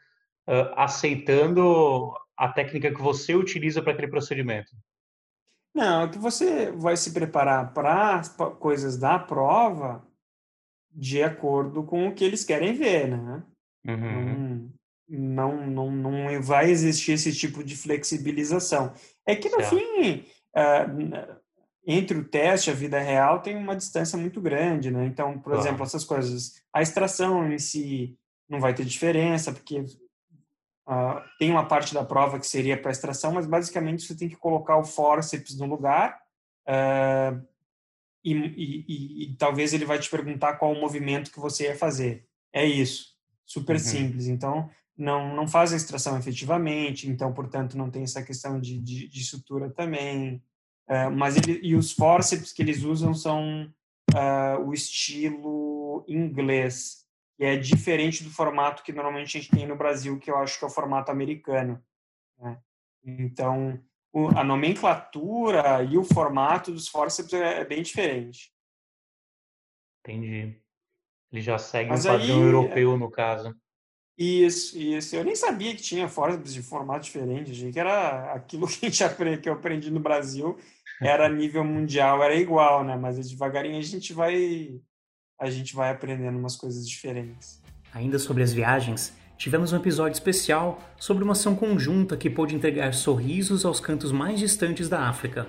[0.75, 4.71] aceitando a técnica que você utiliza para aquele procedimento?
[5.73, 8.21] Não, é que você vai se preparar para
[8.59, 10.05] coisas da prova
[10.91, 13.43] de acordo com o que eles querem ver, né?
[13.87, 14.71] Uhum.
[15.09, 18.93] Não, não, não, não vai existir esse tipo de flexibilização.
[19.25, 19.75] É que, no certo.
[19.75, 21.41] fim, uh,
[21.85, 25.05] entre o teste e a vida real tem uma distância muito grande, né?
[25.05, 28.17] Então, por exemplo, essas coisas, a extração em si
[28.49, 29.85] não vai ter diferença, porque
[30.85, 34.35] Uh, tem uma parte da prova que seria para extração, mas basicamente você tem que
[34.35, 36.19] colocar o forceps no lugar
[36.67, 37.41] uh,
[38.21, 41.75] e, e, e, e, talvez ele vai te perguntar qual o movimento que você ia
[41.77, 42.27] fazer.
[42.51, 43.15] É isso,
[43.45, 43.79] super uhum.
[43.79, 44.27] simples.
[44.27, 49.07] Então, não, não faz a extração efetivamente, então, portanto, não tem essa questão de, de,
[49.07, 50.43] de sutura também.
[50.87, 53.73] Uh, mas ele, e os forceps que eles usam são
[54.65, 57.03] o estilo inglês,
[57.35, 60.59] que é diferente do formato que normalmente a gente tem no Brasil, que eu acho
[60.59, 61.83] que é o formato americano.
[62.37, 62.61] Né?
[63.03, 63.81] Então,
[64.13, 68.53] o, a nomenclatura e o formato dos forceps é, é bem diferente.
[70.01, 70.61] Entendi.
[71.31, 73.55] Ele já segue Mas um padrão aí, europeu, no caso.
[74.15, 75.15] Isso, isso.
[75.15, 77.51] Eu nem sabia que tinha forceps de formato diferente.
[77.51, 80.57] Achei que era aquilo que, a gente aprende, que eu aprendi no Brasil,
[81.01, 82.95] era nível mundial, era igual, né?
[82.95, 84.79] Mas devagarinho a gente vai
[85.39, 87.61] a gente vai aprendendo umas coisas diferentes.
[87.93, 92.93] Ainda sobre as viagens, tivemos um episódio especial sobre uma ação conjunta que pôde entregar
[92.93, 95.47] sorrisos aos cantos mais distantes da África.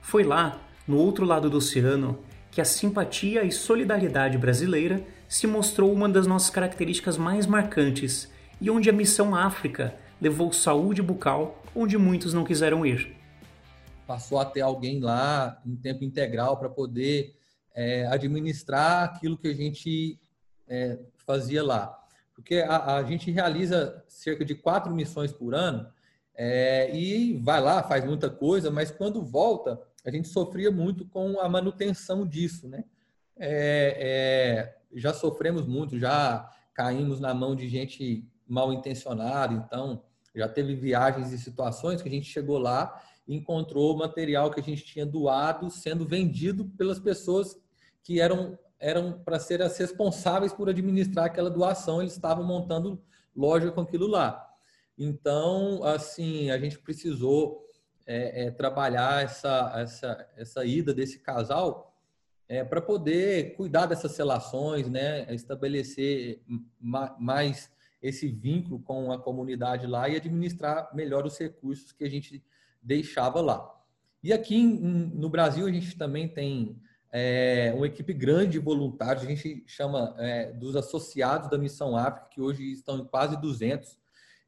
[0.00, 2.18] Foi lá, no outro lado do oceano,
[2.50, 8.70] que a simpatia e solidariedade brasileira se mostrou uma das nossas características mais marcantes e
[8.70, 13.16] onde a missão África levou saúde bucal onde muitos não quiseram ir.
[14.10, 17.36] Passou a ter alguém lá em tempo integral para poder
[17.72, 20.18] é, administrar aquilo que a gente
[20.66, 21.96] é, fazia lá.
[22.34, 25.88] Porque a, a, gente realiza cerca de quatro missões por ano
[26.34, 31.38] é, e vai lá, faz muita coisa, mas quando volta, a gente sofria muito com
[31.38, 32.82] a manutenção disso, né?
[33.36, 40.02] É, é, já sofremos muito, já caímos na mão de gente mal intencionada, então
[40.34, 44.84] já teve viagens e situações que a gente chegou lá encontrou material que a gente
[44.84, 47.56] tinha doado sendo vendido pelas pessoas
[48.02, 52.98] que eram eram para ser as responsáveis por administrar aquela doação, eles estavam montando
[53.36, 54.48] loja com aquilo lá.
[54.96, 57.62] Então, assim, a gente precisou
[58.06, 61.94] é, é, trabalhar essa, essa, essa ida desse casal
[62.48, 66.42] é, para poder cuidar dessas relações, né, estabelecer
[66.80, 67.70] mais
[68.02, 72.42] esse vínculo com a comunidade lá e administrar melhor os recursos que a gente
[72.82, 73.68] deixava lá.
[74.22, 76.80] E aqui no Brasil a gente também tem
[77.12, 82.28] é, uma equipe grande de voluntários, a gente chama é, dos associados da Missão África,
[82.30, 83.98] que hoje estão em quase 200,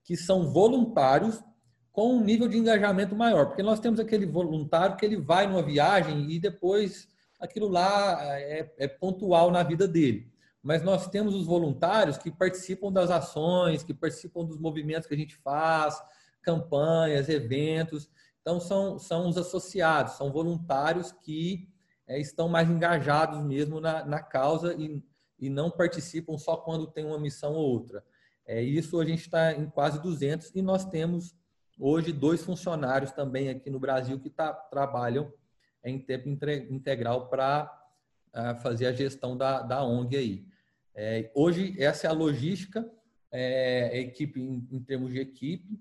[0.05, 1.43] que são voluntários
[1.91, 5.63] com um nível de engajamento maior, porque nós temos aquele voluntário que ele vai numa
[5.63, 10.31] viagem e depois aquilo lá é, é pontual na vida dele.
[10.63, 15.19] mas nós temos os voluntários que participam das ações, que participam dos movimentos que a
[15.19, 16.01] gente faz,
[16.43, 18.11] campanhas, eventos.
[18.41, 21.69] Então, são, são os associados, são voluntários que
[22.07, 25.03] é, estão mais engajados mesmo na, na causa e,
[25.39, 28.05] e não participam só quando tem uma missão ou outra.
[28.47, 31.35] É, isso a gente está em quase 200 e nós temos
[31.79, 35.33] hoje dois funcionários também aqui no Brasil que tá, trabalham
[35.85, 37.71] em tempo integral para
[38.33, 40.47] ah, fazer a gestão da, da ONG aí.
[40.95, 42.89] É, hoje, essa é a logística,
[43.31, 45.81] é, a equipe em, em termos de equipe.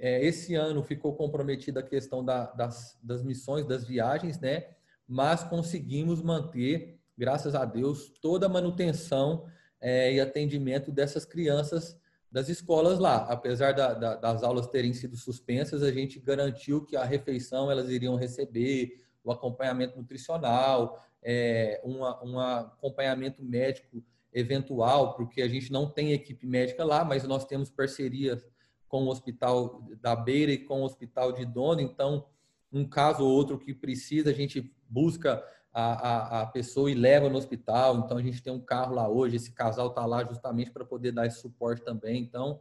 [0.00, 4.68] É, esse ano ficou comprometida a questão da, das, das missões, das viagens, né?
[5.06, 9.46] Mas conseguimos manter, graças a Deus, toda a manutenção
[9.78, 12.00] é, e atendimento dessas crianças
[12.32, 13.24] das escolas lá.
[13.24, 17.90] Apesar da, da, das aulas terem sido suspensas, a gente garantiu que a refeição elas
[17.90, 26.12] iriam receber, o acompanhamento nutricional, é, um acompanhamento médico eventual, porque a gente não tem
[26.12, 28.48] equipe médica lá, mas nós temos parcerias
[28.90, 32.26] com o Hospital da Beira e com o Hospital de Dono, então,
[32.72, 37.28] um caso ou outro que precisa, a gente busca a, a, a, pessoa e leva
[37.28, 37.98] no hospital.
[37.98, 41.12] Então, a gente tem um carro lá hoje, esse casal está lá justamente para poder
[41.12, 42.20] dar esse suporte também.
[42.20, 42.58] Então,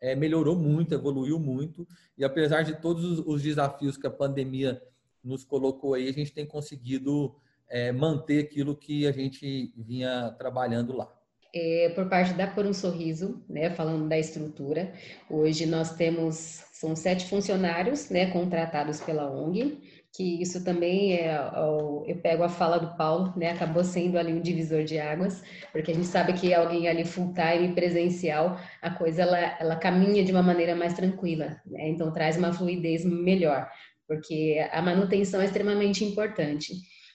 [0.00, 1.86] é, melhorou muito, evoluiu muito.
[2.16, 4.82] E apesar de todos os, os, desafios que a pandemia
[5.22, 7.36] nos colocou aí, a gente tem conseguido
[7.68, 11.12] é, manter aquilo que a gente vinha trabalhando lá.
[11.54, 14.92] É, por parte da Por um Sorriso, né, falando da estrutura,
[15.30, 19.80] hoje nós temos, são sete funcionários, né, contratados pela ONG,
[20.16, 24.40] que isso também é, eu pego a fala do Paulo, né, acabou sendo ali um
[24.40, 29.22] divisor de águas, porque a gente sabe que alguém ali full time presencial, a coisa
[29.22, 33.70] ela, ela caminha de uma maneira mais tranquila, né, então traz uma fluidez melhor,
[34.08, 36.72] porque a manutenção é extremamente importante,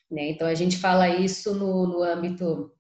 [0.10, 2.72] né, então a gente fala isso no, no âmbito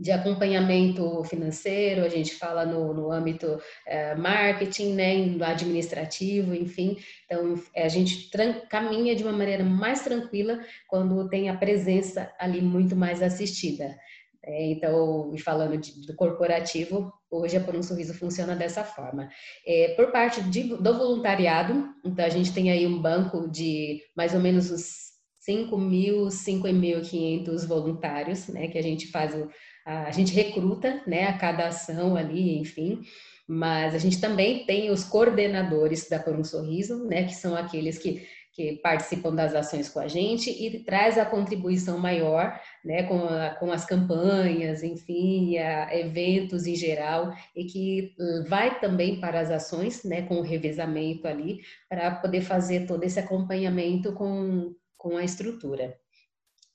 [0.00, 6.96] de acompanhamento financeiro, a gente fala no, no âmbito é, marketing, né, no administrativo, enfim.
[7.26, 8.30] Então, é, a gente
[8.70, 10.58] caminha de uma maneira mais tranquila
[10.88, 13.94] quando tem a presença ali muito mais assistida.
[14.42, 19.28] É, então, falando de, do corporativo, hoje a Por um Sorriso funciona dessa forma.
[19.66, 24.32] É, por parte de, do voluntariado, então a gente tem aí um banco de mais
[24.32, 25.10] ou menos uns
[25.40, 29.48] 5 mil, 5.500 voluntários, né, que a gente faz o
[29.90, 33.00] a gente recruta, né, a cada ação ali, enfim,
[33.46, 37.98] mas a gente também tem os coordenadores da Por um Sorriso, né, que são aqueles
[37.98, 43.24] que, que participam das ações com a gente e traz a contribuição maior, né, com,
[43.24, 48.14] a, com as campanhas, enfim, a, eventos em geral, e que
[48.48, 53.18] vai também para as ações, né, com o revezamento ali, para poder fazer todo esse
[53.18, 55.98] acompanhamento com, com a estrutura.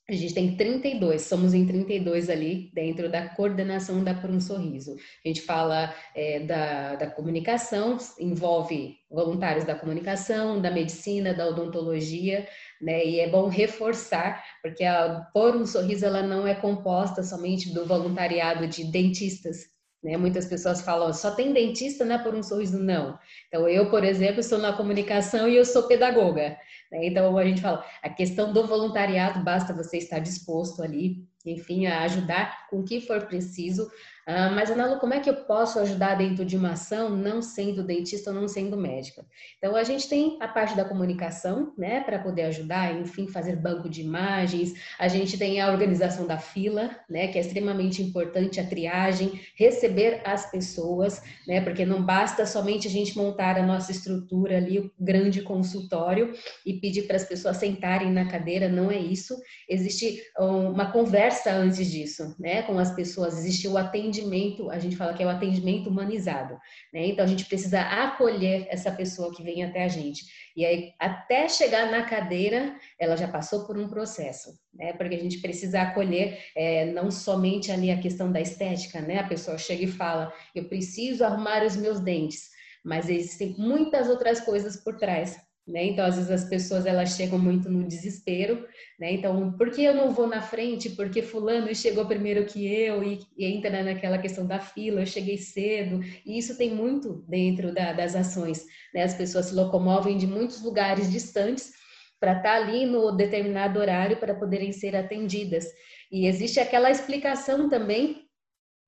[0.08, 4.94] A gente tem 32, somos em 32 ali dentro da coordenação da Por um Sorriso.
[5.24, 12.46] A gente fala é, da, da comunicação, envolve voluntários da comunicação, da medicina, da odontologia,
[12.80, 13.04] né?
[13.04, 17.84] E é bom reforçar, porque a Por um Sorriso ela não é composta somente do
[17.84, 19.74] voluntariado de dentistas,
[20.06, 20.16] né?
[20.16, 22.16] Muitas pessoas falam, só tem dentista, né?
[22.16, 23.18] Por um sorriso, não.
[23.48, 26.56] Então, eu, por exemplo, estou na comunicação e eu sou pedagoga.
[26.96, 27.06] Né?
[27.06, 32.02] Então, a gente fala, a questão do voluntariado, basta você estar disposto ali, enfim, a
[32.02, 33.88] ajudar com o que for preciso,
[34.28, 37.84] ah, mas, Analo, como é que eu posso ajudar dentro de uma ação não sendo
[37.84, 39.24] dentista ou não sendo médica?
[39.56, 43.88] Então, a gente tem a parte da comunicação, né, para poder ajudar, enfim, fazer banco
[43.88, 48.66] de imagens, a gente tem a organização da fila, né, que é extremamente importante, a
[48.66, 54.56] triagem, receber as pessoas, né, porque não basta somente a gente montar a nossa estrutura
[54.56, 59.36] ali, o grande consultório, e pedir para as pessoas sentarem na cadeira, não é isso.
[59.68, 65.14] Existe uma conversa antes disso, né, com as pessoas, existe o atendimento a gente fala
[65.14, 66.54] que é o atendimento humanizado,
[66.92, 67.06] né?
[67.06, 70.24] Então a gente precisa acolher essa pessoa que vem até a gente.
[70.56, 74.92] E aí, até chegar na cadeira, ela já passou por um processo, né?
[74.92, 79.18] Porque a gente precisa acolher é, não somente ali a questão da estética, né?
[79.18, 82.50] A pessoa chega e fala, eu preciso arrumar os meus dentes,
[82.84, 85.84] mas existem muitas outras coisas por trás né?
[85.86, 88.66] Então, às vezes as pessoas elas chegam muito no desespero,
[88.98, 89.12] né?
[89.12, 90.90] Então, por que eu não vou na frente?
[90.90, 95.36] Porque fulano chegou primeiro que eu e, e entra naquela questão da fila, eu cheguei
[95.38, 96.00] cedo.
[96.24, 98.64] E isso tem muito dentro da, das ações,
[98.94, 99.02] né?
[99.02, 101.72] As pessoas se locomovem de muitos lugares distantes
[102.20, 105.66] para estar tá ali no determinado horário para poderem ser atendidas.
[106.10, 108.25] E existe aquela explicação também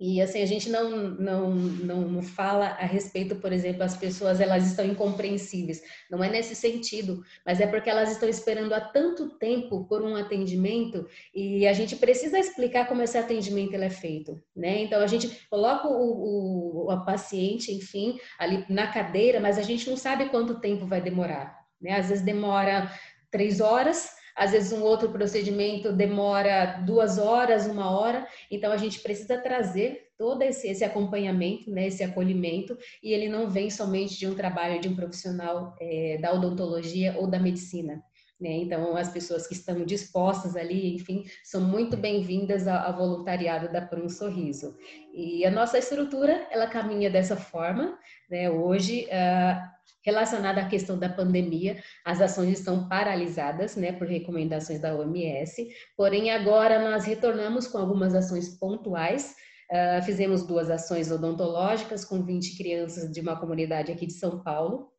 [0.00, 4.64] E assim, a gente não, não, não, fala a respeito, por exemplo, as pessoas elas
[4.64, 5.82] estão incompreensíveis.
[6.08, 10.14] Não é nesse sentido, mas é porque elas estão esperando há tanto tempo por um
[10.14, 14.40] atendimento e a gente precisa explicar como esse atendimento ele é feito.
[14.54, 14.82] Né?
[14.82, 19.90] Então, a gente coloca o, o, a paciente, enfim, ali na cadeira, mas a gente
[19.90, 21.58] não sabe quanto tempo vai demorar.
[21.80, 21.92] Né?
[21.98, 22.88] Às vezes demora
[23.32, 29.00] três horas, às vezes um outro procedimento demora duas horas, uma hora, então a gente
[29.00, 34.26] precisa trazer todo esse, esse acompanhamento, né, esse acolhimento, e ele não vem somente de
[34.26, 38.02] um trabalho de um profissional é, da odontologia ou da medicina.
[38.40, 38.50] Né?
[38.50, 43.98] Então, as pessoas que estão dispostas ali, enfim, são muito bem-vindas ao, voluntariado da Por
[43.98, 44.76] um Sorriso.
[45.12, 47.98] E a nossa estrutura, ela caminha dessa forma.
[48.30, 48.48] Né?
[48.48, 49.78] Hoje, uh,
[50.08, 55.68] Relacionada à questão da pandemia, as ações estão paralisadas, né, por recomendações da OMS.
[55.96, 59.34] Porém, agora nós retornamos com algumas ações pontuais.
[59.70, 64.90] Uh, fizemos duas ações odontológicas com 20 crianças de uma comunidade aqui de São Paulo,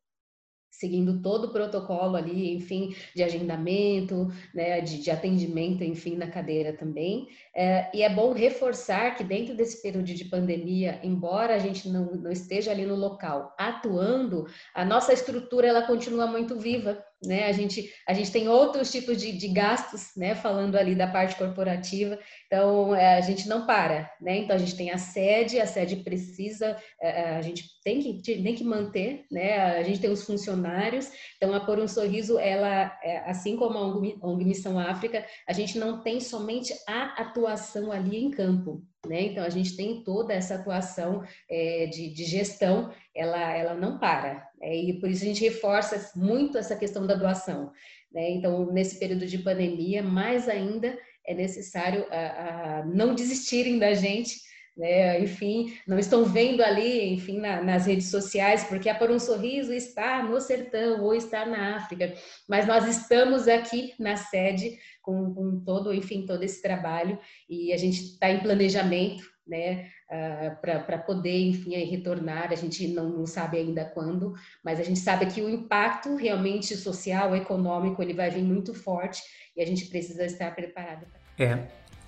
[0.80, 6.72] seguindo todo o protocolo ali, enfim, de agendamento, né, de, de atendimento, enfim, na cadeira
[6.72, 7.28] também.
[7.54, 12.14] É, e é bom reforçar que dentro desse período de pandemia, embora a gente não,
[12.14, 17.46] não esteja ali no local atuando, a nossa estrutura ela continua muito viva, né?
[17.46, 20.34] A gente, a gente tem outros tipos de, de gastos, né?
[20.34, 24.38] Falando ali da parte corporativa, então é, a gente não para, né?
[24.38, 28.22] Então a gente tem a sede, a sede precisa, é, é a gente tem que,
[28.22, 29.78] tem que manter, né?
[29.78, 34.18] A gente tem os funcionários, então a Por um Sorriso, ela, assim como a ONG,
[34.22, 39.22] ONG Missão África, a gente não tem somente a atuação ali em campo, né?
[39.22, 44.49] Então, a gente tem toda essa atuação é, de, de, gestão, ela, ela não para.
[44.62, 47.72] É, e por isso a gente reforça muito essa questão da doação.
[48.12, 48.30] Né?
[48.30, 54.36] Então, nesse período de pandemia, mais ainda é necessário a, a não desistirem da gente,
[54.76, 55.20] né?
[55.20, 59.72] enfim, não estão vendo ali, enfim, na, nas redes sociais, porque é por um sorriso
[59.72, 62.14] está no sertão ou está na África,
[62.48, 67.76] mas nós estamos aqui na sede com, com todo, enfim, todo esse trabalho e a
[67.76, 72.52] gente está em planejamento, né, uh, ah, para poder, enfim, retornar.
[72.52, 74.32] A gente não, não, sabe ainda quando,
[74.64, 79.20] mas a gente sabe que o impacto realmente social, econômico, ele vai vir muito forte
[79.56, 81.04] e a gente precisa estar preparado.
[81.36, 81.58] É,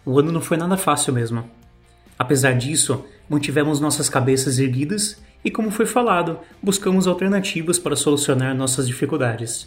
[0.06, 1.44] o ano não foi nada fácil mesmo.
[2.18, 8.86] Apesar disso, mantivemos nossas cabeças erguidas e, como foi falado, buscamos alternativas para solucionar nossas
[8.86, 9.66] dificuldades.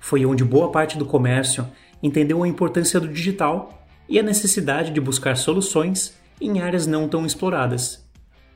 [0.00, 1.66] Foi onde boa parte do comércio
[2.02, 7.24] entendeu a importância do digital e a necessidade de buscar soluções em áreas não tão
[7.24, 8.06] exploradas,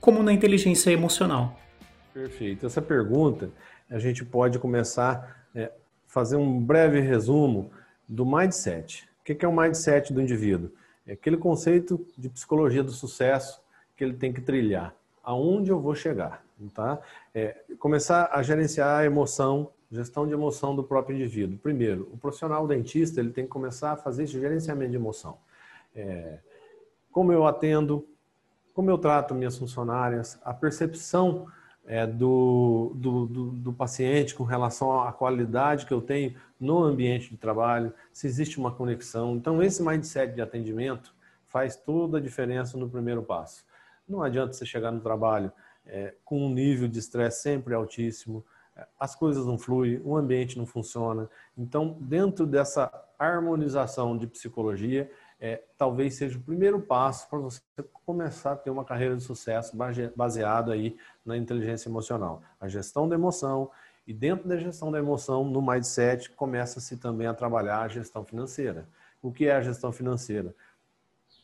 [0.00, 1.58] como na inteligência emocional.
[2.12, 2.66] Perfeito.
[2.66, 3.50] Essa pergunta
[3.88, 5.72] a gente pode começar a é,
[6.06, 7.70] fazer um breve resumo
[8.08, 9.08] do mindset.
[9.20, 10.70] O que é o mindset do indivíduo?
[11.06, 13.60] É aquele conceito de psicologia do sucesso
[13.96, 14.94] que ele tem que trilhar.
[15.22, 16.44] Aonde eu vou chegar?
[16.74, 16.98] Tá?
[17.34, 21.58] É, começar a gerenciar a emoção, gestão de emoção do próprio indivíduo.
[21.58, 25.38] Primeiro, o profissional dentista ele tem que começar a fazer esse gerenciamento de emoção.
[25.94, 26.38] É,
[27.11, 28.06] como eu atendo,
[28.74, 31.46] como eu trato minhas funcionárias, a percepção
[31.86, 37.30] é, do, do, do, do, paciente com relação à qualidade que eu tenho no ambiente
[37.30, 39.34] de trabalho, se existe uma conexão.
[39.34, 41.14] Então, esse mindset de atendimento
[41.46, 43.64] faz toda a diferença no primeiro passo.
[44.08, 45.50] Não adianta você chegar no trabalho
[45.86, 48.44] é, com um nível de estresse sempre altíssimo,
[48.76, 51.28] é, as coisas não fluem, o ambiente não funciona.
[51.56, 52.88] Então, dentro dessa
[53.18, 55.11] harmonização de psicologia,
[55.41, 57.61] é, talvez seja o primeiro passo para você
[58.05, 59.74] começar a ter uma carreira de sucesso
[60.14, 62.43] baseado aí na inteligência emocional.
[62.61, 63.70] A gestão da emoção
[64.07, 68.88] e dentro da gestão da emoção, no mindset, começa-se também a trabalhar a gestão financeira.
[69.22, 70.55] O que é a gestão financeira?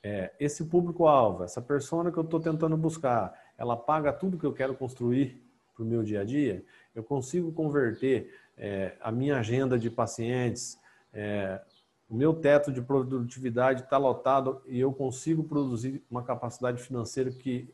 [0.02, 4.52] É, esse público-alvo, essa persona que eu estou tentando buscar, ela paga tudo que eu
[4.52, 5.42] quero construir
[5.74, 6.64] para o meu dia a dia?
[6.94, 10.78] Eu consigo converter é, a minha agenda de pacientes,
[11.12, 11.60] é,
[12.08, 17.68] o meu teto de produtividade está lotado e eu consigo produzir uma capacidade financeira que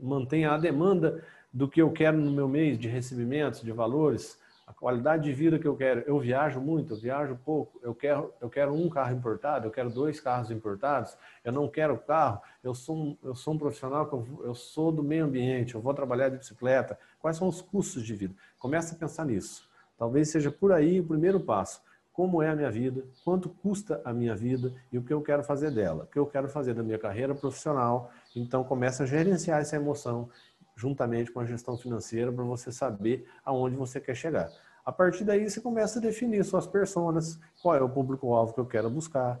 [0.00, 4.72] mantenha a demanda do que eu quero no meu mês de recebimentos, de valores, a
[4.72, 6.00] qualidade de vida que eu quero.
[6.00, 9.88] Eu viajo muito, eu viajo pouco, eu quero, eu quero um carro importado, eu quero
[9.88, 14.46] dois carros importados, eu não quero carro, eu sou um, eu sou um profissional, eu,
[14.46, 16.98] eu sou do meio ambiente, eu vou trabalhar de bicicleta.
[17.18, 18.34] Quais são os custos de vida?
[18.58, 19.70] Comece a pensar nisso.
[19.96, 21.80] Talvez seja por aí o primeiro passo
[22.14, 25.42] como é a minha vida, quanto custa a minha vida e o que eu quero
[25.42, 28.10] fazer dela, o que eu quero fazer da minha carreira profissional.
[28.34, 30.30] Então, começa a gerenciar essa emoção
[30.76, 34.48] juntamente com a gestão financeira para você saber aonde você quer chegar.
[34.86, 38.66] A partir daí, você começa a definir suas personas, qual é o público-alvo que eu
[38.66, 39.40] quero buscar.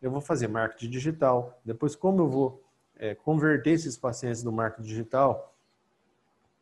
[0.00, 2.64] Eu vou fazer marketing digital, depois como eu vou
[2.96, 5.54] é, converter esses pacientes do marketing digital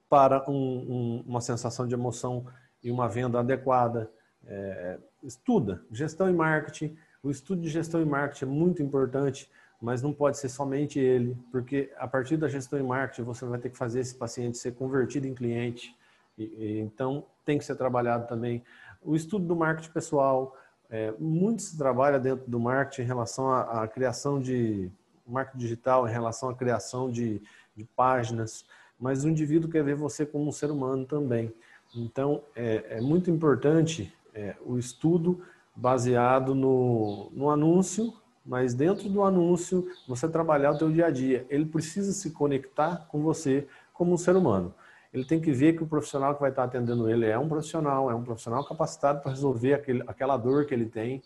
[0.09, 2.47] para um, um, uma sensação de emoção
[2.83, 4.11] e uma venda adequada.
[4.45, 6.97] É, estuda gestão e marketing.
[7.23, 9.51] O estudo de gestão e marketing é muito importante,
[9.81, 13.59] mas não pode ser somente ele, porque a partir da gestão e marketing você vai
[13.59, 15.95] ter que fazer esse paciente ser convertido em cliente.
[16.39, 18.63] E, e, então tem que ser trabalhado também
[19.03, 20.57] o estudo do marketing pessoal.
[20.89, 24.91] É, muito se trabalha dentro do marketing em relação à, à criação de
[25.27, 27.43] marketing digital, em relação à criação de,
[27.75, 28.65] de páginas
[28.99, 31.53] mas o indivíduo quer ver você como um ser humano também.
[31.95, 35.43] Então, é, é muito importante é, o estudo
[35.75, 38.13] baseado no, no anúncio,
[38.45, 41.47] mas dentro do anúncio você trabalhar o teu dia a dia.
[41.49, 44.75] Ele precisa se conectar com você como um ser humano.
[45.13, 48.11] Ele tem que ver que o profissional que vai estar atendendo ele é um profissional,
[48.11, 51.23] é um profissional capacitado para resolver aquele, aquela dor que ele tem,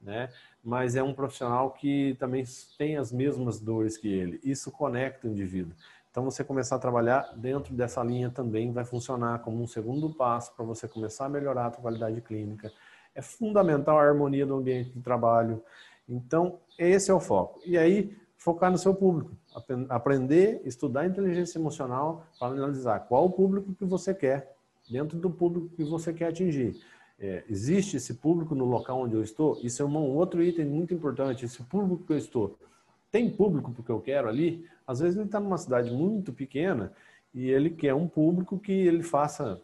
[0.00, 0.30] né?
[0.64, 2.42] Mas é um profissional que também
[2.78, 4.40] tem as mesmas dores que ele.
[4.42, 5.74] Isso conecta o indivíduo.
[6.14, 10.54] Então, você começar a trabalhar dentro dessa linha também vai funcionar como um segundo passo
[10.54, 12.70] para você começar a melhorar a sua qualidade clínica.
[13.16, 15.60] É fundamental a harmonia do ambiente de trabalho.
[16.08, 17.60] Então, esse é o foco.
[17.66, 19.32] E aí, focar no seu público.
[19.88, 24.56] Aprender, estudar inteligência emocional para analisar qual o público que você quer,
[24.88, 26.80] dentro do público que você quer atingir.
[27.18, 29.58] É, existe esse público no local onde eu estou?
[29.64, 31.44] Isso é um outro item muito importante.
[31.44, 32.56] Esse público que eu estou
[33.14, 34.66] tem público porque eu quero ali?
[34.84, 36.92] Às vezes ele está numa cidade muito pequena
[37.32, 39.62] e ele quer um público que ele faça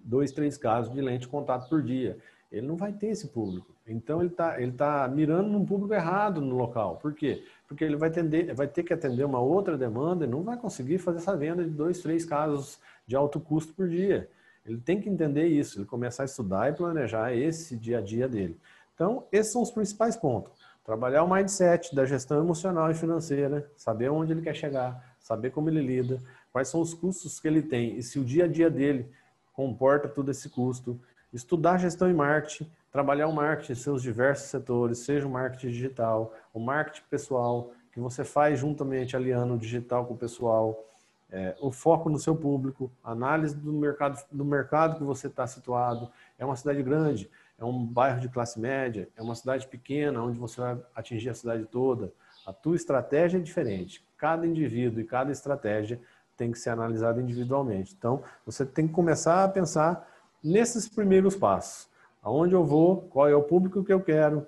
[0.00, 2.18] dois, três casos de lente de contato por dia.
[2.50, 3.72] Ele não vai ter esse público.
[3.86, 6.96] Então ele está ele tá mirando num público errado no local.
[6.96, 7.44] Por quê?
[7.68, 10.98] Porque ele vai, atender, vai ter que atender uma outra demanda e não vai conseguir
[10.98, 14.28] fazer essa venda de dois, três casos de alto custo por dia.
[14.66, 18.28] Ele tem que entender isso, ele começar a estudar e planejar esse dia a dia
[18.28, 18.58] dele.
[18.92, 20.57] Então, esses são os principais pontos.
[20.88, 25.68] Trabalhar o mindset da gestão emocional e financeira, saber onde ele quer chegar, saber como
[25.68, 26.18] ele lida,
[26.50, 29.06] quais são os custos que ele tem e se o dia a dia dele
[29.52, 30.98] comporta todo esse custo.
[31.30, 36.32] Estudar gestão e marketing, trabalhar o marketing em seus diversos setores, seja o marketing digital,
[36.54, 40.86] o marketing pessoal, que você faz juntamente aliando o digital com o pessoal,
[41.30, 46.10] é, o foco no seu público, análise do mercado, do mercado que você está situado.
[46.38, 50.38] É uma cidade grande, é um bairro de classe média, é uma cidade pequena onde
[50.38, 52.12] você vai atingir a cidade toda.
[52.46, 54.04] A tua estratégia é diferente.
[54.16, 56.00] Cada indivíduo e cada estratégia
[56.36, 57.94] tem que ser analisada individualmente.
[57.98, 60.08] Então, você tem que começar a pensar
[60.42, 61.88] nesses primeiros passos.
[62.22, 64.46] Aonde eu vou, qual é o público que eu quero,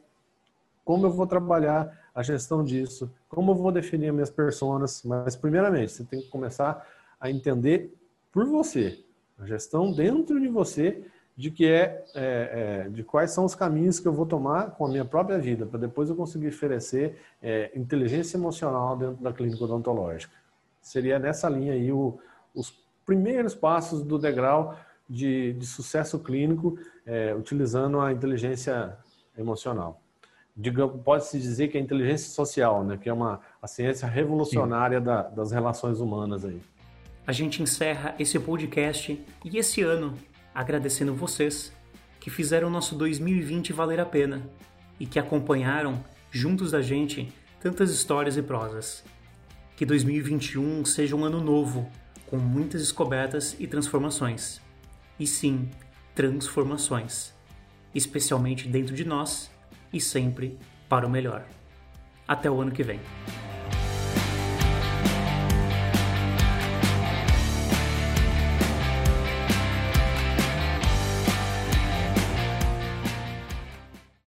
[0.85, 5.03] como eu vou trabalhar a gestão disso, como eu vou definir minhas personas.
[5.05, 6.87] Mas, primeiramente, você tem que começar
[7.21, 7.93] a entender
[8.33, 9.05] por você,
[9.39, 11.05] a gestão dentro de você
[11.37, 14.87] de que é, é, é, de quais são os caminhos que eu vou tomar com
[14.87, 19.65] a minha própria vida para depois eu conseguir oferecer é, inteligência emocional dentro da clínica
[19.65, 20.35] odontológica.
[20.83, 22.19] Seria nessa linha aí o,
[22.55, 22.75] os
[23.07, 24.77] primeiros passos do degrau
[25.09, 28.97] de, de sucesso clínico é, utilizando a inteligência
[29.37, 30.01] emocional.
[31.05, 35.23] Pode-se dizer que é a inteligência social, né, que é uma a ciência revolucionária da,
[35.23, 36.61] das relações humanas aí.
[37.27, 40.15] A gente encerra esse podcast e esse ano
[40.55, 41.73] agradecendo vocês
[42.19, 44.43] que fizeram nosso 2020 valer a pena
[44.99, 49.03] e que acompanharam, juntos da gente, tantas histórias e prosas.
[49.75, 51.91] Que 2021 seja um ano novo,
[52.27, 54.61] com muitas descobertas e transformações.
[55.19, 55.71] E sim,
[56.15, 57.35] transformações,
[57.95, 59.51] especialmente dentro de nós
[59.93, 61.47] e sempre para o melhor.
[62.29, 63.01] Até o ano que vem.